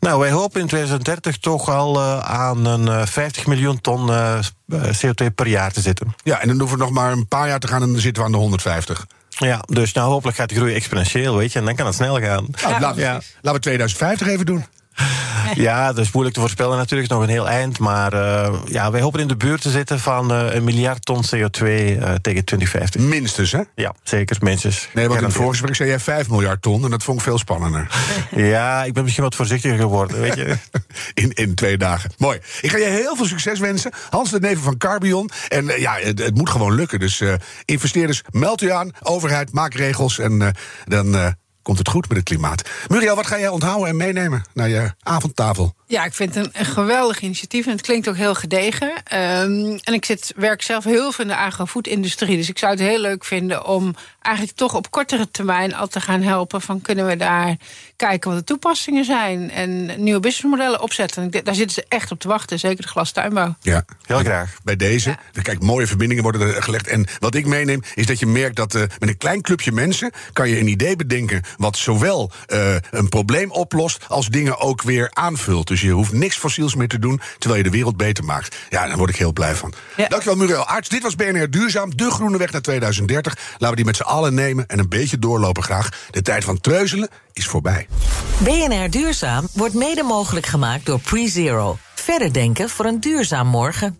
Nou, 0.01 0.21
wij 0.21 0.31
hopen 0.31 0.61
in 0.61 0.67
2030 0.67 1.39
toch 1.39 1.69
al 1.69 1.97
uh, 1.97 2.19
aan 2.19 2.65
een 2.65 2.87
uh, 2.87 3.07
50 3.07 3.47
miljoen 3.47 3.81
ton 3.81 4.09
uh, 4.09 4.39
CO2 4.73 5.35
per 5.35 5.47
jaar 5.47 5.73
te 5.73 5.81
zitten. 5.81 6.15
Ja, 6.23 6.41
en 6.41 6.49
dan 6.49 6.59
hoeven 6.59 6.79
we 6.79 6.85
nog 6.85 6.93
maar 6.93 7.13
een 7.13 7.29
paar 7.29 7.49
jaar 7.49 7.59
te 7.59 7.69
gaan 7.69 7.83
en 7.83 7.93
dan 7.93 8.01
zitten 8.01 8.23
we 8.23 8.29
aan 8.29 8.35
de 8.35 8.39
150. 8.39 9.07
Ja, 9.39 9.61
dus 9.67 9.93
nou 9.93 10.11
hopelijk 10.11 10.37
gaat 10.37 10.49
de 10.49 10.55
groei 10.55 10.75
exponentieel, 10.75 11.37
weet 11.37 11.53
je, 11.53 11.59
en 11.59 11.65
dan 11.65 11.75
kan 11.75 11.87
het 11.87 11.95
snel 11.95 12.21
gaan. 12.21 12.47
Nou, 12.63 12.81
laten, 12.81 13.23
we 13.43 13.59
2050 13.59 14.27
even 14.27 14.47
doen. 14.47 14.65
Ja, 15.55 15.93
dat 15.93 16.05
is 16.05 16.13
moeilijk 16.13 16.35
te 16.35 16.43
voorspellen 16.43 16.77
natuurlijk, 16.77 17.11
nog 17.11 17.23
een 17.23 17.29
heel 17.29 17.49
eind. 17.49 17.79
Maar 17.79 18.15
uh, 18.15 18.55
ja, 18.67 18.91
wij 18.91 19.01
hopen 19.01 19.21
in 19.21 19.29
de 19.29 19.37
buurt 19.37 19.61
te 19.61 19.71
zitten 19.71 20.01
van 20.01 20.33
uh, 20.33 20.55
een 20.55 20.65
miljard 20.65 21.05
ton 21.05 21.25
CO2 21.25 21.63
uh, 21.63 21.93
eh, 21.93 22.15
tegen 22.21 22.45
2050. 22.45 23.01
Minstens, 23.01 23.53
hè? 23.53 23.61
Ja, 23.75 23.95
zeker, 24.03 24.37
minstens. 24.41 24.89
Nee, 24.95 25.07
want 25.09 25.19
in 25.19 25.25
het 25.25 25.35
vorige 25.35 25.53
gesprek 25.53 25.75
zei 25.75 25.89
jij 25.89 26.01
5 26.01 26.29
miljard 26.29 26.63
ton 26.63 26.85
en 26.85 26.91
dat 26.91 27.03
vond 27.03 27.19
ik 27.19 27.25
veel 27.25 27.39
spannender. 27.39 27.89
ja, 28.55 28.85
ik 28.85 28.93
ben 28.93 29.03
misschien 29.03 29.25
wat 29.25 29.35
voorzichtiger 29.35 29.79
geworden, 29.79 30.21
weet 30.21 30.35
je. 30.35 30.57
in, 31.23 31.33
in 31.33 31.55
twee 31.55 31.77
dagen. 31.77 32.11
Mooi. 32.19 32.39
Ik 32.61 32.71
ga 32.71 32.77
je 32.77 32.85
heel 32.85 33.17
veel 33.17 33.27
succes 33.27 33.59
wensen. 33.59 33.93
Hans 34.11 34.31
de 34.31 34.41
Neven 34.41 34.63
van 34.63 34.77
Carbion. 34.77 35.31
En 35.49 35.67
ja, 35.67 35.97
het, 36.01 36.19
het, 36.19 36.35
moet 36.35 36.51
gewoon 36.51 36.75
lukken. 36.75 36.99
Dus 36.99 37.23
investeerders, 37.65 38.23
meld 38.31 38.63
u 38.63 38.71
aan. 38.71 38.91
Overheid, 39.03 39.53
maak 39.53 39.75
regels. 39.75 40.19
En 40.19 40.55
dan 40.85 41.35
komt 41.65 41.79
het 41.79 41.89
goed 41.89 42.09
met 42.09 42.17
het 42.17 42.27
klimaat. 42.27 42.71
Muriel, 42.89 43.17
wat 43.17 43.27
ga 43.27 43.39
jij 43.39 43.49
onthouden 43.49 43.89
en 43.89 43.97
meenemen 43.97 44.45
naar 44.53 44.69
je 44.69 44.93
avondtafel? 45.03 45.75
Ja, 45.87 46.05
ik 46.05 46.15
vind 46.15 46.35
het 46.35 46.51
een, 46.53 46.65
geweldig 46.65 47.21
initiatief 47.21 47.67
en 47.67 47.73
het 47.73 47.81
klinkt 47.81 48.09
ook 48.09 48.17
heel 48.17 48.35
gedegen. 48.35 48.89
Um, 48.89 49.79
en 49.83 49.93
ik 49.93 50.05
zit, 50.05 50.33
werk 50.37 50.63
zelf 50.63 50.85
heel 50.85 51.13
veel 51.13 51.25
in 51.25 51.31
de 51.31 51.37
agrofood-industrie. 51.37 52.37
Dus 52.37 52.49
ik 52.49 52.59
zou 52.59 52.73
het 52.73 52.81
heel 52.81 53.01
leuk 53.01 53.25
vinden 53.25 53.67
om 53.67 53.95
eigenlijk 54.21 54.57
toch 54.57 54.75
op 54.75 54.91
kortere 54.91 55.31
termijn 55.31 55.75
al 55.75 55.87
te 55.87 56.01
gaan 56.01 56.23
helpen. 56.23 56.61
Van 56.61 56.81
kunnen 56.81 57.07
we 57.07 57.17
daar 57.17 57.57
kijken 57.97 58.31
wat 58.31 58.39
de 58.39 58.45
toepassingen 58.45 59.05
zijn 59.05 59.51
en 59.51 60.03
nieuwe 60.03 60.21
businessmodellen 60.21 60.81
opzetten. 60.81 61.31
Daar 61.31 61.55
zitten 61.55 61.75
ze 61.75 61.85
echt 61.89 62.11
op 62.11 62.21
te 62.21 62.29
wachten, 62.29 62.59
zeker 62.59 62.83
de 62.83 62.89
glastuinbouw. 62.89 63.57
Ja, 63.61 63.85
heel 64.07 64.19
graag. 64.19 64.57
Bij 64.65 64.77
deze, 64.77 65.17
kijk, 65.43 65.63
mooie 65.63 65.87
verbindingen 65.87 66.23
worden 66.23 66.55
er 66.55 66.63
gelegd. 66.63 66.87
En 66.87 67.07
wat 67.19 67.35
ik 67.35 67.47
meeneem, 67.47 67.83
is 67.95 68.07
dat 68.07 68.19
je 68.19 68.27
merkt 68.27 68.57
dat 68.57 68.75
uh, 68.75 68.81
met 68.81 69.09
een 69.09 69.17
klein 69.17 69.43
clubje 69.43 69.73
mensen 69.73 70.11
kan 70.33 70.49
je 70.49 70.59
een 70.59 70.69
idee 70.69 70.97
bedenken 70.97 71.43
wat 71.57 71.77
zowel 71.77 72.31
uh, 72.49 72.75
een 72.91 73.09
probleem 73.09 73.51
oplost 73.51 74.05
als 74.09 74.29
dingen 74.29 74.59
ook 74.59 74.83
weer 74.83 75.11
aanvult. 75.13 75.67
Dus 75.67 75.81
je 75.81 75.91
hoeft 75.91 76.13
niks 76.13 76.37
fossiels 76.37 76.75
meer 76.75 76.89
te 76.89 76.99
doen, 76.99 77.21
terwijl 77.39 77.63
je 77.63 77.71
de 77.71 77.77
wereld 77.77 77.97
beter 77.97 78.25
maakt. 78.25 78.57
Ja, 78.71 78.87
daar 78.87 78.97
word 78.97 79.11
ik 79.11 79.17
heel 79.17 79.33
blij 79.33 79.55
van. 79.55 79.73
Ja. 79.97 80.09
Dankjewel, 80.09 80.39
Muriel 80.39 80.67
Arts. 80.67 80.89
Dit 80.89 81.03
was 81.03 81.17
BNR 81.17 81.51
Duurzaam, 81.51 81.97
de 81.97 82.11
groene 82.11 82.39
weg 82.39 82.53
naar 82.53 82.61
2030. 82.61 83.37
Laten 83.51 83.69
we 83.69 83.77
die 83.77 83.85
met 83.85 83.97
z'n 83.97 84.03
allen 84.03 84.35
nemen 84.35 84.67
en 84.67 84.79
een 84.79 84.89
beetje 84.89 85.19
doorlopen 85.19 85.63
graag. 85.63 85.89
De 86.11 86.23
tijd 86.23 86.45
van 86.45 86.61
treuzelen 86.61 87.09
is 87.33 87.47
voorbij. 87.47 87.87
BNR 88.39 88.91
Duurzaam 88.91 89.49
wordt 89.53 89.75
mede 89.75 90.03
mogelijk 90.03 90.47
gemaakt 90.47 90.87
door 90.87 91.01
PreZero. 91.01 91.79
Verder 91.95 92.33
denken 92.33 92.69
voor 92.69 92.85
een 92.85 93.01
duurzaam 93.01 93.47
morgen. 93.47 93.99